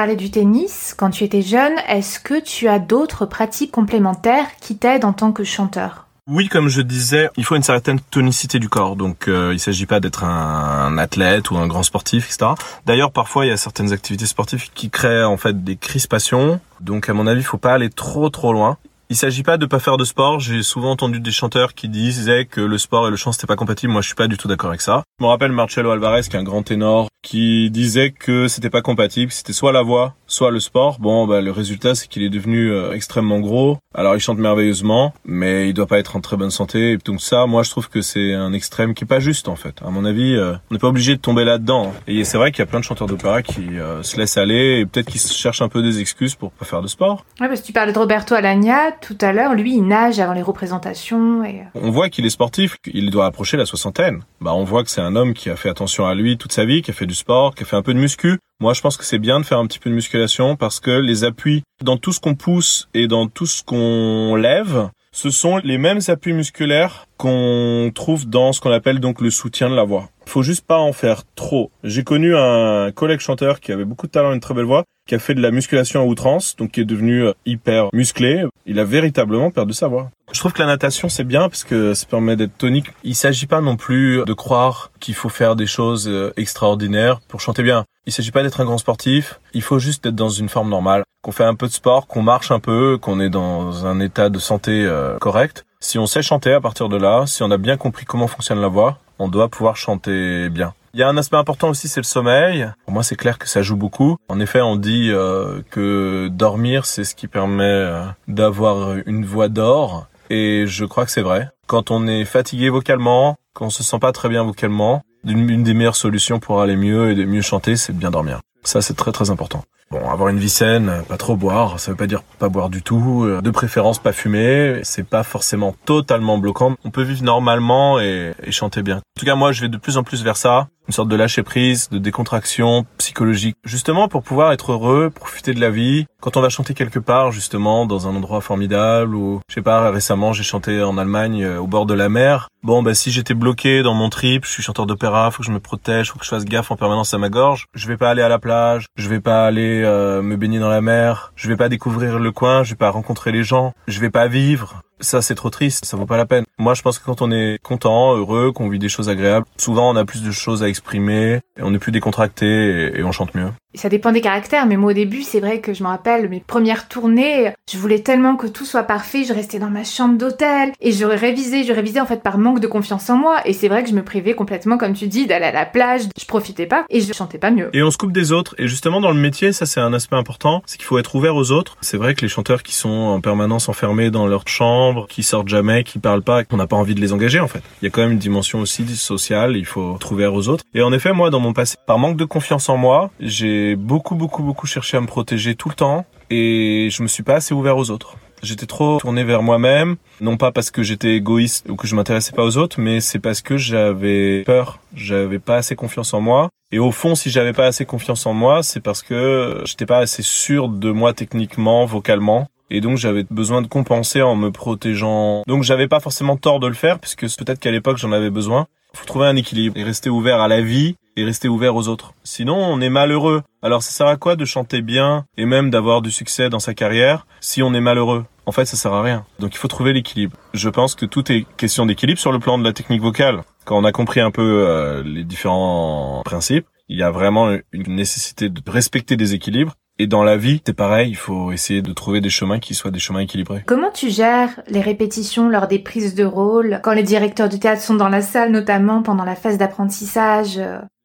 [0.00, 1.74] parlais du tennis quand tu étais jeune.
[1.86, 6.06] Est-ce que tu as d'autres pratiques complémentaires qui t'aident en tant que chanteur?
[6.26, 8.96] Oui, comme je disais, il faut une certaine tonicité du corps.
[8.96, 12.52] Donc, euh, il s'agit pas d'être un, athlète ou un grand sportif, etc.
[12.86, 16.60] D'ailleurs, parfois, il y a certaines activités sportives qui créent en fait des crispations.
[16.80, 18.78] Donc, à mon avis, il faut pas aller trop trop loin.
[19.12, 20.38] Il s'agit pas de pas faire de sport.
[20.38, 23.56] J'ai souvent entendu des chanteurs qui disaient que le sport et le chant c'était pas
[23.56, 23.92] compatible.
[23.92, 25.02] Moi, je suis pas du tout d'accord avec ça.
[25.18, 28.82] Je me rappelle Marcello Alvarez, qui est un grand ténor, qui disait que c'était pas
[28.82, 29.32] compatible.
[29.32, 31.00] C'était soit la voix, soit le sport.
[31.00, 33.78] Bon, bah, le résultat, c'est qu'il est devenu euh, extrêmement gros.
[33.96, 36.96] Alors, il chante merveilleusement, mais il doit pas être en très bonne santé.
[37.04, 39.82] Donc ça, moi, je trouve que c'est un extrême qui est pas juste, en fait.
[39.84, 41.92] À mon avis, euh, on n'est pas obligé de tomber là-dedans.
[42.06, 44.78] Et c'est vrai qu'il y a plein de chanteurs d'opéra qui euh, se laissent aller
[44.78, 47.24] et peut-être qu'ils cherchent un peu des excuses pour pas faire de sport.
[47.40, 49.54] Ouais, parce que tu parlais de Roberto Alagna tout à l'heure.
[49.54, 51.44] Lui, il nage avant les représentations.
[51.44, 51.62] Et...
[51.74, 54.22] On voit qu'il est sportif, il doit approcher la soixantaine.
[54.40, 56.64] Bah, on voit que c'est un homme qui a fait attention à lui toute sa
[56.64, 58.38] vie, qui a fait du sport, qui a fait un peu de muscu.
[58.60, 60.90] Moi, je pense que c'est bien de faire un petit peu de musculation parce que
[60.90, 65.56] les appuis dans tout ce qu'on pousse et dans tout ce qu'on lève, ce sont
[65.58, 69.84] les mêmes appuis musculaires qu'on trouve dans ce qu'on appelle donc le soutien de la
[69.84, 70.08] voix.
[70.24, 71.70] Faut juste pas en faire trop.
[71.84, 74.84] J'ai connu un collègue chanteur qui avait beaucoup de talent et une très belle voix,
[75.06, 78.44] qui a fait de la musculation à outrance, donc qui est devenu euh, hyper musclé.
[78.64, 80.10] Il a véritablement perdu sa voix.
[80.32, 82.86] Je trouve que la natation c'est bien parce que ça permet d'être tonique.
[83.04, 87.40] Il s'agit pas non plus de croire qu'il faut faire des choses euh, extraordinaires pour
[87.40, 87.84] chanter bien.
[88.06, 89.40] Il s'agit pas d'être un grand sportif.
[89.52, 92.22] Il faut juste être dans une forme normale, qu'on fait un peu de sport, qu'on
[92.22, 95.66] marche un peu, qu'on est dans un état de santé euh, correct.
[95.82, 98.60] Si on sait chanter à partir de là, si on a bien compris comment fonctionne
[98.60, 100.74] la voix, on doit pouvoir chanter bien.
[100.92, 102.68] Il y a un aspect important aussi, c'est le sommeil.
[102.84, 104.16] Pour moi, c'est clair que ça joue beaucoup.
[104.28, 109.48] En effet, on dit euh, que dormir, c'est ce qui permet euh, d'avoir une voix
[109.48, 110.06] d'or.
[110.28, 111.48] Et je crois que c'est vrai.
[111.66, 115.74] Quand on est fatigué vocalement, quand on se sent pas très bien vocalement, une, des
[115.74, 118.40] meilleures solutions pour aller mieux et de mieux chanter, c'est de bien dormir.
[118.64, 119.64] Ça, c'est très très important.
[119.92, 122.80] Bon, avoir une vie saine, pas trop boire, ça veut pas dire pas boire du
[122.80, 126.76] tout, euh, de préférence pas fumer, c'est pas forcément totalement bloquant.
[126.84, 128.98] On peut vivre normalement et, et chanter bien.
[128.98, 131.14] En tout cas, moi, je vais de plus en plus vers ça une sorte de
[131.14, 136.04] lâcher prise, de décontraction psychologique, justement pour pouvoir être heureux, profiter de la vie.
[136.20, 139.88] Quand on va chanter quelque part, justement, dans un endroit formidable ou, je sais pas,
[139.92, 142.48] récemment j'ai chanté en Allemagne euh, au bord de la mer.
[142.64, 145.52] Bon, bah si j'étais bloqué dans mon trip, je suis chanteur d'opéra, faut que je
[145.52, 147.66] me protège, faut que je fasse gaffe en permanence à ma gorge.
[147.72, 150.70] Je vais pas aller à la plage, je vais pas aller euh, me baigner dans
[150.70, 154.00] la mer, je vais pas découvrir le coin, je vais pas rencontrer les gens, je
[154.00, 156.44] vais pas vivre ça c'est trop triste, ça vaut pas la peine.
[156.60, 159.90] Moi je pense que quand on est content, heureux, qu'on vit des choses agréables, souvent
[159.90, 163.50] on a plus de choses à exprimer, on est plus décontracté et on chante mieux.
[163.74, 166.40] Ça dépend des caractères, mais moi au début, c'est vrai que je me rappelle mes
[166.40, 170.72] premières tournées, je voulais tellement que tout soit parfait, je restais dans ma chambre d'hôtel
[170.80, 173.68] et je révisais, je révisais en fait par manque de confiance en moi et c'est
[173.68, 176.66] vrai que je me privais complètement comme tu dis d'aller à la plage, je profitais
[176.66, 177.70] pas et je chantais pas mieux.
[177.72, 180.16] Et on se coupe des autres et justement dans le métier, ça c'est un aspect
[180.16, 181.76] important, c'est qu'il faut être ouvert aux autres.
[181.80, 185.48] C'est vrai que les chanteurs qui sont en permanence enfermés dans leur chambre, qui sortent
[185.48, 187.62] jamais, qui parlent pas, on n'a pas envie de les engager en fait.
[187.82, 190.64] Il y a quand même une dimension aussi sociale, il faut être ouvert aux autres.
[190.74, 194.14] Et en effet, moi dans mon passé, par manque de confiance en moi, j'ai beaucoup,
[194.14, 197.54] beaucoup, beaucoup cherché à me protéger tout le temps et je me suis pas assez
[197.54, 198.16] ouvert aux autres.
[198.42, 202.32] J'étais trop tourné vers moi-même, non pas parce que j'étais égoïste ou que je m'intéressais
[202.32, 206.48] pas aux autres, mais c'est parce que j'avais peur, j'avais pas assez confiance en moi.
[206.72, 209.98] Et au fond, si j'avais pas assez confiance en moi, c'est parce que j'étais pas
[209.98, 212.48] assez sûr de moi techniquement, vocalement.
[212.70, 215.42] Et donc j'avais besoin de compenser en me protégeant.
[215.46, 218.66] Donc j'avais pas forcément tort de le faire, puisque peut-être qu'à l'époque j'en avais besoin.
[218.94, 222.14] Faut trouver un équilibre et rester ouvert à la vie et rester ouvert aux autres.
[222.24, 223.42] Sinon, on est malheureux.
[223.62, 226.74] Alors ça sert à quoi de chanter bien et même d'avoir du succès dans sa
[226.74, 228.24] carrière si on est malheureux?
[228.46, 229.24] En fait, ça sert à rien.
[229.38, 230.36] Donc il faut trouver l'équilibre.
[230.54, 233.42] Je pense que tout est question d'équilibre sur le plan de la technique vocale.
[233.64, 237.94] Quand on a compris un peu euh, les différents principes, il y a vraiment une
[237.94, 241.92] nécessité de respecter des équilibres et dans la vie, c'est pareil, il faut essayer de
[241.92, 243.64] trouver des chemins qui soient des chemins équilibrés.
[243.66, 247.82] Comment tu gères les répétitions lors des prises de rôle, quand les directeurs de théâtre
[247.82, 250.58] sont dans la salle, notamment pendant la phase d'apprentissage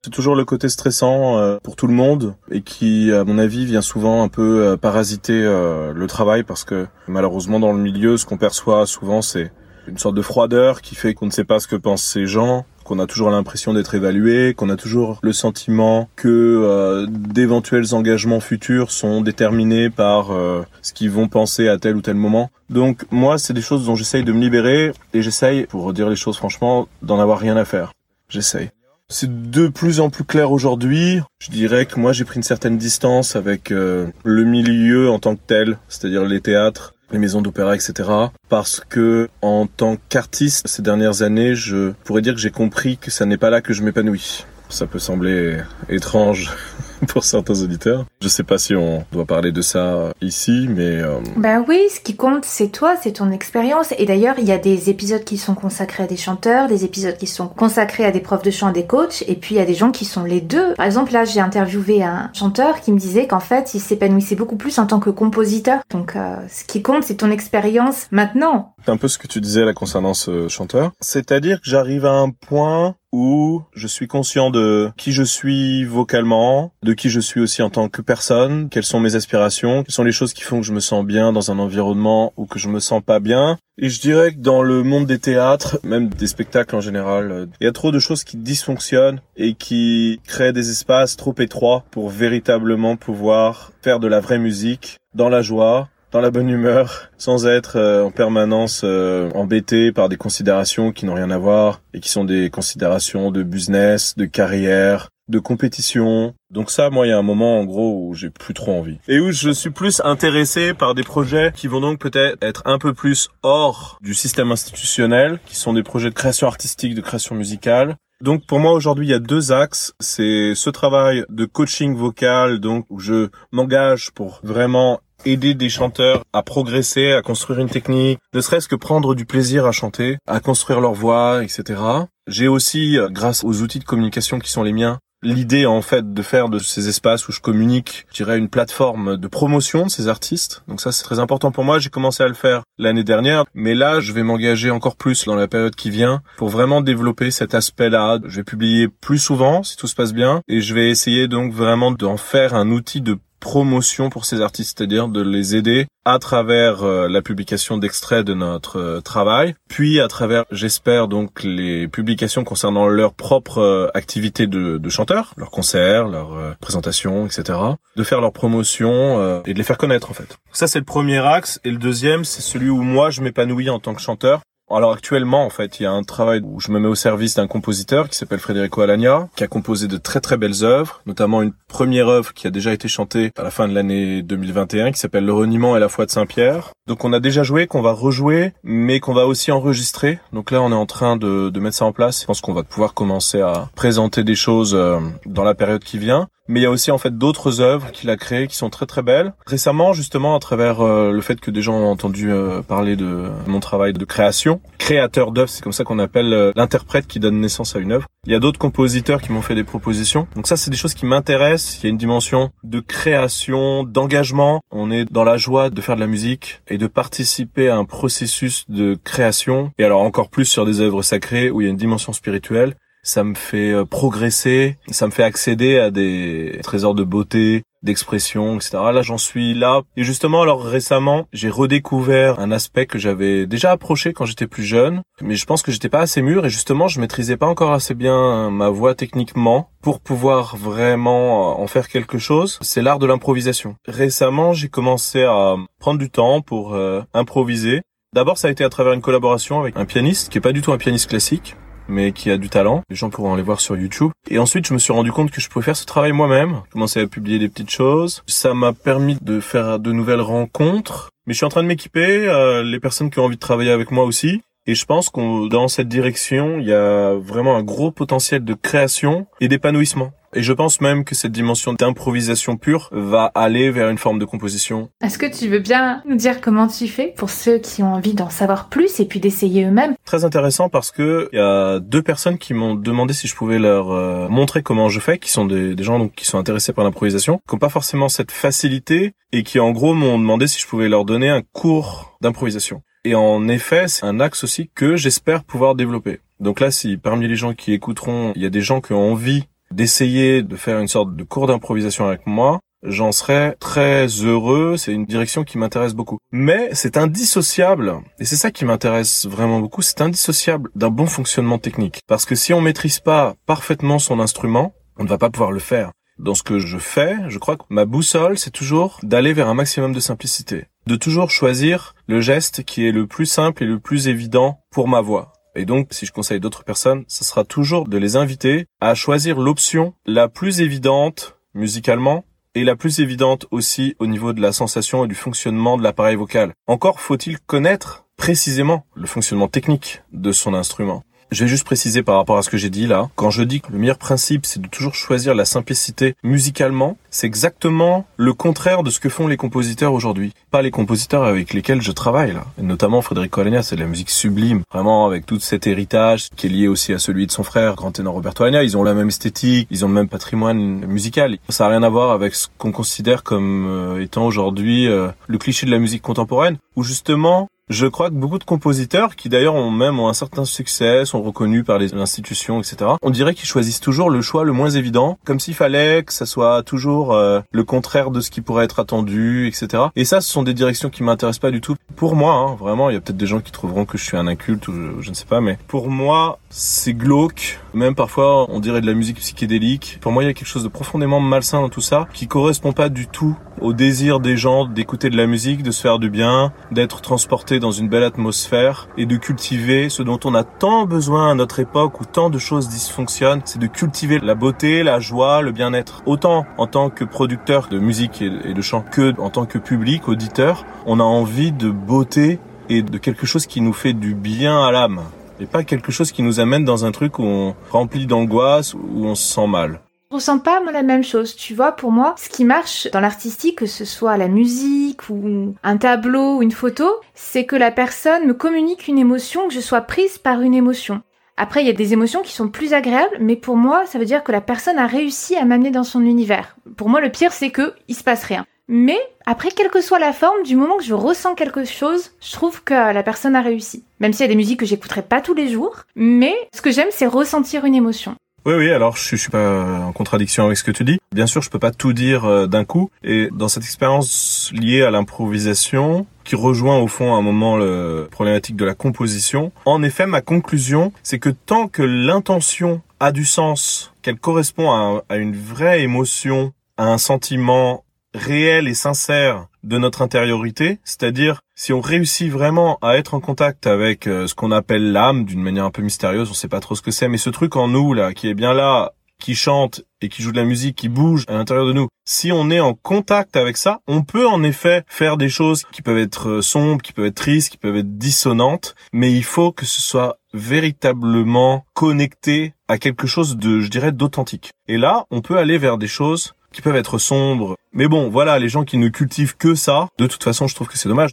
[0.05, 3.65] c'est toujours le côté stressant euh, pour tout le monde et qui, à mon avis,
[3.65, 8.15] vient souvent un peu euh, parasiter euh, le travail parce que malheureusement dans le milieu,
[8.15, 9.51] ce qu'on perçoit souvent, c'est
[9.87, 12.65] une sorte de froideur qui fait qu'on ne sait pas ce que pensent ces gens,
[12.83, 18.39] qu'on a toujours l'impression d'être évalué, qu'on a toujours le sentiment que euh, d'éventuels engagements
[18.39, 22.51] futurs sont déterminés par euh, ce qu'ils vont penser à tel ou tel moment.
[22.69, 26.15] Donc moi, c'est des choses dont j'essaye de me libérer et j'essaye, pour dire les
[26.15, 27.91] choses franchement, d'en avoir rien à faire.
[28.29, 28.69] J'essaye.
[29.07, 31.21] C'est de plus en plus clair aujourd'hui.
[31.37, 35.35] Je dirais que moi j'ai pris une certaine distance avec euh, le milieu en tant
[35.35, 38.09] que tel, c'est-à-dire les théâtres, les maisons d'opéra, etc.
[38.49, 43.11] Parce que en tant qu'artiste, ces dernières années, je pourrais dire que j'ai compris que
[43.11, 44.43] ça n'est pas là que je m'épanouis.
[44.75, 46.51] Ça peut sembler étrange
[47.07, 48.03] pour certains auditeurs.
[48.21, 50.99] Je sais pas si on doit parler de ça ici, mais...
[51.01, 51.19] Euh...
[51.37, 53.93] Ben oui, ce qui compte, c'est toi, c'est ton expérience.
[53.97, 57.15] Et d'ailleurs, il y a des épisodes qui sont consacrés à des chanteurs, des épisodes
[57.15, 59.65] qui sont consacrés à des profs de chant, des coachs, et puis il y a
[59.65, 60.73] des gens qui sont les deux.
[60.73, 64.57] Par exemple, là, j'ai interviewé un chanteur qui me disait qu'en fait, il s'épanouissait beaucoup
[64.57, 65.83] plus en tant que compositeur.
[65.89, 68.75] Donc, euh, ce qui compte, c'est ton expérience maintenant.
[68.83, 70.91] C'est un peu ce que tu disais là concernant ce chanteur.
[70.99, 76.73] C'est-à-dire que j'arrive à un point où je suis conscient de qui je suis vocalement,
[76.83, 80.03] de qui je suis aussi en tant que personne, quelles sont mes aspirations, quelles sont
[80.03, 82.67] les choses qui font que je me sens bien dans un environnement ou que je
[82.67, 83.57] me sens pas bien.
[83.77, 87.63] Et je dirais que dans le monde des théâtres, même des spectacles en général, il
[87.63, 92.09] y a trop de choses qui dysfonctionnent et qui créent des espaces trop étroits pour
[92.09, 97.45] véritablement pouvoir faire de la vraie musique dans la joie, dans la bonne humeur, sans
[97.45, 101.99] être euh, en permanence euh, embêté par des considérations qui n'ont rien à voir et
[101.99, 106.33] qui sont des considérations de business, de carrière, de compétition.
[106.49, 108.97] Donc ça, moi, il y a un moment en gros où j'ai plus trop envie.
[109.09, 112.79] Et où je suis plus intéressé par des projets qui vont donc peut-être être un
[112.79, 117.35] peu plus hors du système institutionnel, qui sont des projets de création artistique, de création
[117.35, 117.97] musicale.
[118.21, 122.59] Donc pour moi aujourd'hui il y a deux axes, c'est ce travail de coaching vocal
[122.61, 128.19] donc où je m'engage pour vraiment aider des chanteurs à progresser, à construire une technique,
[128.33, 131.81] ne serait-ce que prendre du plaisir à chanter, à construire leur voix, etc.
[132.27, 136.13] J'ai aussi, euh, grâce aux outils de communication qui sont les miens, l'idée en fait
[136.13, 139.89] de faire de ces espaces où je communique, je dirais une plateforme de promotion de
[139.89, 140.63] ces artistes.
[140.67, 141.79] Donc ça c'est très important pour moi.
[141.79, 145.35] J'ai commencé à le faire l'année dernière, mais là je vais m'engager encore plus dans
[145.35, 148.19] la période qui vient pour vraiment développer cet aspect-là.
[148.25, 151.53] Je vais publier plus souvent si tout se passe bien et je vais essayer donc
[151.53, 156.17] vraiment d'en faire un outil de promotion pour ces artistes, c'est-à-dire de les aider à
[156.17, 161.87] travers euh, la publication d'extraits de notre euh, travail, puis à travers, j'espère donc, les
[161.87, 167.59] publications concernant leur propre euh, activité de, de chanteur, leurs concerts, leurs présentations, etc.,
[167.95, 170.37] de faire leur promotion et de les faire connaître en fait.
[170.51, 173.79] Ça c'est le premier axe, et le deuxième c'est celui où moi je m'épanouis en
[173.79, 174.41] tant que chanteur.
[174.71, 177.35] Alors actuellement, en fait, il y a un travail où je me mets au service
[177.35, 181.43] d'un compositeur qui s'appelle Federico Alagna, qui a composé de très très belles œuvres, notamment
[181.43, 184.99] une première œuvre qui a déjà été chantée à la fin de l'année 2021, qui
[184.99, 186.71] s'appelle Le reniement et la foi de Saint-Pierre.
[186.87, 190.19] Donc on a déjà joué, qu'on va rejouer, mais qu'on va aussi enregistrer.
[190.33, 192.21] Donc là, on est en train de, de mettre ça en place.
[192.21, 195.99] Je pense qu'on va pouvoir commencer à présenter des choses euh, dans la période qui
[195.99, 198.69] vient mais il y a aussi en fait d'autres œuvres qu'il a créées qui sont
[198.69, 199.33] très très belles.
[199.45, 203.29] Récemment, justement, à travers euh, le fait que des gens ont entendu euh, parler de
[203.47, 207.39] mon travail de création, créateur d'œuvres, c'est comme ça qu'on appelle euh, l'interprète qui donne
[207.39, 208.07] naissance à une œuvre.
[208.25, 210.27] Il y a d'autres compositeurs qui m'ont fait des propositions.
[210.35, 211.79] Donc ça, c'est des choses qui m'intéressent.
[211.79, 214.61] Il y a une dimension de création, d'engagement.
[214.71, 217.85] On est dans la joie de faire de la musique et de participer à un
[217.85, 219.71] processus de création.
[219.77, 222.75] Et alors encore plus sur des œuvres sacrées où il y a une dimension spirituelle
[223.05, 228.55] ça me fait euh, progresser, ça me fait accéder à des trésors de beauté, d'expression,
[228.55, 228.71] etc.
[228.91, 229.83] Là, j'en suis là.
[229.95, 234.63] Et justement, alors récemment, j'ai redécouvert un aspect que j'avais déjà approché quand j'étais plus
[234.63, 237.71] jeune, mais je pense que j'étais pas assez mûr et justement, je maîtrisais pas encore
[237.71, 242.57] assez bien ma voix techniquement pour pouvoir vraiment en faire quelque chose.
[242.61, 243.75] C'est l'art de l'improvisation.
[243.87, 247.81] Récemment, j'ai commencé à prendre du temps pour euh, improviser.
[248.13, 250.61] D'abord, ça a été à travers une collaboration avec un pianiste qui est pas du
[250.61, 251.55] tout un pianiste classique,
[251.87, 252.81] mais qui a du talent.
[252.89, 254.11] Les gens pourront aller voir sur YouTube.
[254.29, 257.01] Et ensuite, je me suis rendu compte que je pouvais faire ce travail moi-même, commencer
[257.01, 258.23] à publier des petites choses.
[258.27, 261.09] Ça m'a permis de faire de nouvelles rencontres.
[261.27, 263.71] Mais je suis en train de m'équiper, euh, les personnes qui ont envie de travailler
[263.71, 264.41] avec moi aussi.
[264.67, 268.55] Et je pense qu'on dans cette direction, il y a vraiment un gros potentiel de
[268.55, 270.11] création et d'épanouissement.
[270.33, 274.25] Et je pense même que cette dimension d'improvisation pure va aller vers une forme de
[274.25, 274.89] composition.
[275.03, 278.15] Est-ce que tu veux bien nous dire comment tu fais pour ceux qui ont envie
[278.15, 279.93] d'en savoir plus et puis d'essayer eux-mêmes?
[280.03, 283.59] Très intéressant parce que il y a deux personnes qui m'ont demandé si je pouvais
[283.59, 286.73] leur euh, montrer comment je fais, qui sont des, des gens donc qui sont intéressés
[286.73, 290.59] par l'improvisation, qui n'ont pas forcément cette facilité et qui en gros m'ont demandé si
[290.59, 292.81] je pouvais leur donner un cours d'improvisation.
[293.05, 296.21] Et en effet, c'est un axe aussi que j'espère pouvoir développer.
[296.39, 299.11] Donc là, si parmi les gens qui écouteront, il y a des gens qui ont
[299.11, 304.75] envie d'essayer de faire une sorte de cours d'improvisation avec moi, j'en serais très heureux,
[304.77, 306.17] c'est une direction qui m'intéresse beaucoup.
[306.31, 311.59] Mais c'est indissociable, et c'est ça qui m'intéresse vraiment beaucoup, c'est indissociable d'un bon fonctionnement
[311.59, 311.99] technique.
[312.07, 315.59] Parce que si on maîtrise pas parfaitement son instrument, on ne va pas pouvoir le
[315.59, 315.91] faire.
[316.17, 319.53] Dans ce que je fais, je crois que ma boussole, c'est toujours d'aller vers un
[319.53, 320.65] maximum de simplicité.
[320.87, 324.87] De toujours choisir le geste qui est le plus simple et le plus évident pour
[324.87, 325.33] ma voix.
[325.55, 329.39] Et donc, si je conseille d'autres personnes, ce sera toujours de les inviter à choisir
[329.39, 332.23] l'option la plus évidente musicalement
[332.55, 336.15] et la plus évidente aussi au niveau de la sensation et du fonctionnement de l'appareil
[336.15, 336.53] vocal.
[336.67, 341.03] Encore faut-il connaître précisément le fonctionnement technique de son instrument.
[341.31, 343.09] Je vais juste préciser par rapport à ce que j'ai dit là.
[343.15, 347.25] Quand je dis que le meilleur principe, c'est de toujours choisir la simplicité musicalement, c'est
[347.25, 350.33] exactement le contraire de ce que font les compositeurs aujourd'hui.
[350.51, 352.45] Pas les compositeurs avec lesquels je travaille là.
[352.59, 354.61] Et notamment Frédéric Alagna, c'est de la musique sublime.
[354.71, 357.91] Vraiment avec tout cet héritage qui est lié aussi à celui de son frère, grand
[357.91, 358.63] ténor Roberto Alagna.
[358.63, 361.37] Ils ont la même esthétique, ils ont le même patrimoine musical.
[361.49, 365.37] Ça n'a rien à voir avec ce qu'on considère comme euh, étant aujourd'hui euh, le
[365.39, 369.55] cliché de la musique contemporaine, où justement je crois que beaucoup de compositeurs, qui d'ailleurs
[369.55, 373.79] ont même un certain succès, sont reconnus par les institutions, etc., on dirait qu'ils choisissent
[373.79, 377.63] toujours le choix le moins évident, comme s'il fallait que ça soit toujours euh, le
[377.63, 379.85] contraire de ce qui pourrait être attendu, etc.
[379.95, 381.75] Et ça, ce sont des directions qui m'intéressent pas du tout.
[381.95, 384.17] Pour moi, hein, vraiment, il y a peut-être des gens qui trouveront que je suis
[384.17, 387.59] un inculte, ou je, ne sais pas, mais pour moi, c'est glauque.
[387.73, 389.97] Même parfois, on dirait de la musique psychédélique.
[390.01, 392.73] Pour moi, il y a quelque chose de profondément malsain dans tout ça, qui correspond
[392.73, 396.09] pas du tout au désir des gens d'écouter de la musique, de se faire du
[396.09, 400.85] bien, d'être transporté dans une belle atmosphère et de cultiver ce dont on a tant
[400.85, 404.99] besoin à notre époque où tant de choses dysfonctionnent, c'est de cultiver la beauté, la
[404.99, 406.01] joie, le bien-être.
[406.05, 410.07] Autant en tant que producteur de musique et de chant que en tant que public,
[410.07, 412.39] auditeur, on a envie de beauté
[412.69, 415.01] et de quelque chose qui nous fait du bien à l'âme
[415.39, 419.05] et pas quelque chose qui nous amène dans un truc où on remplit d'angoisse, où
[419.05, 419.81] on se sent mal.
[420.11, 422.99] Je ressens pas moi la même chose, tu vois, pour moi, ce qui marche dans
[422.99, 427.71] l'artistique, que ce soit la musique ou un tableau ou une photo, c'est que la
[427.71, 431.01] personne me communique une émotion, que je sois prise par une émotion.
[431.37, 434.05] Après, il y a des émotions qui sont plus agréables, mais pour moi, ça veut
[434.05, 436.55] dire que la personne a réussi à m'amener dans son univers.
[436.77, 438.45] Pour moi, le pire, c'est que il se passe rien.
[438.67, 442.31] Mais après, quelle que soit la forme, du moment que je ressens quelque chose, je
[442.31, 443.83] trouve que la personne a réussi.
[443.99, 446.71] Même s'il y a des musiques que j'écouterai pas tous les jours, mais ce que
[446.71, 448.15] j'aime, c'est ressentir une émotion.
[448.45, 450.99] Oui, oui, alors je, suis pas en contradiction avec ce que tu dis.
[451.11, 452.91] Bien sûr, je peux pas tout dire euh, d'un coup.
[453.03, 458.55] Et dans cette expérience liée à l'improvisation, qui rejoint au fond un moment le problématique
[458.55, 463.91] de la composition, en effet, ma conclusion, c'est que tant que l'intention a du sens,
[464.03, 467.83] qu'elle correspond à une vraie émotion, à un sentiment
[468.13, 473.67] réel et sincère de notre intériorité, c'est-à-dire si on réussit vraiment à être en contact
[473.67, 476.75] avec euh, ce qu'on appelle l'âme d'une manière un peu mystérieuse, on sait pas trop
[476.75, 479.81] ce que c'est, mais ce truc en nous là qui est bien là, qui chante
[480.01, 481.87] et qui joue de la musique, qui bouge à l'intérieur de nous.
[482.05, 485.81] Si on est en contact avec ça, on peut en effet faire des choses qui
[485.81, 489.51] peuvent être euh, sombres, qui peuvent être tristes, qui peuvent être dissonantes, mais il faut
[489.51, 494.51] que ce soit véritablement connecté à quelque chose de, je dirais, d'authentique.
[494.67, 497.57] Et là, on peut aller vers des choses qui peuvent être sombres.
[497.73, 500.67] Mais bon, voilà, les gens qui ne cultivent que ça, de toute façon, je trouve
[500.67, 501.11] que c'est dommage.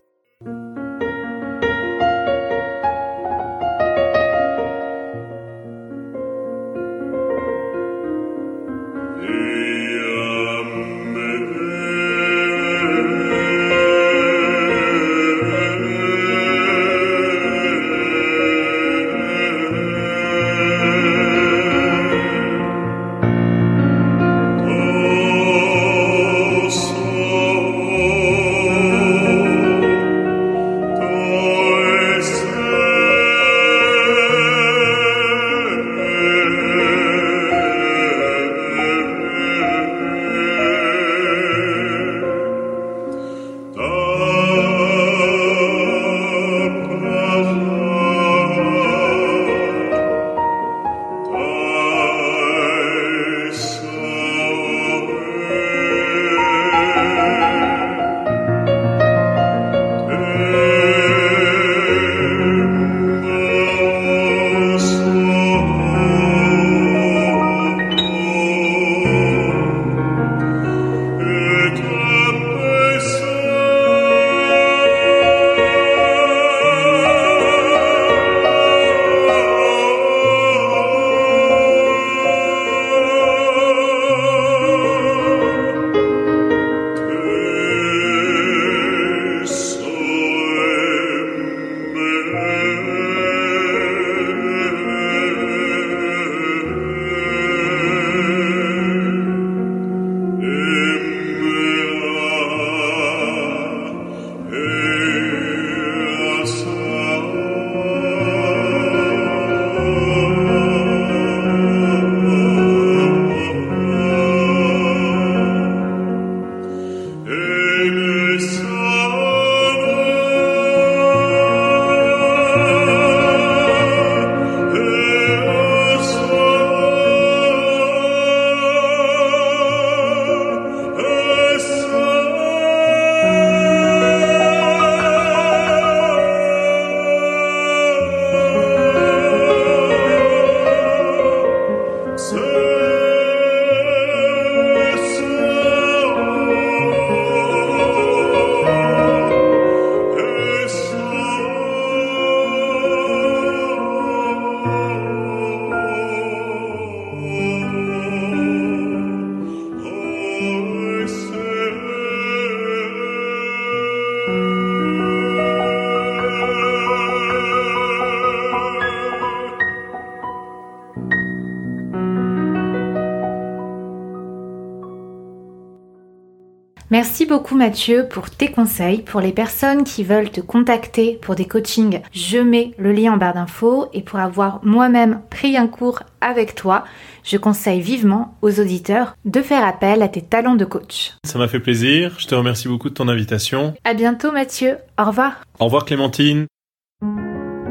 [177.03, 179.03] Merci beaucoup Mathieu pour tes conseils.
[179.03, 183.17] Pour les personnes qui veulent te contacter pour des coachings, je mets le lien en
[183.17, 186.85] barre d'infos et pour avoir moi-même pris un cours avec toi,
[187.25, 191.15] je conseille vivement aux auditeurs de faire appel à tes talents de coach.
[191.25, 192.15] Ça m'a fait plaisir.
[192.21, 193.75] Je te remercie beaucoup de ton invitation.
[193.83, 194.77] À bientôt Mathieu.
[194.97, 195.43] Au revoir.
[195.59, 196.47] Au revoir Clémentine.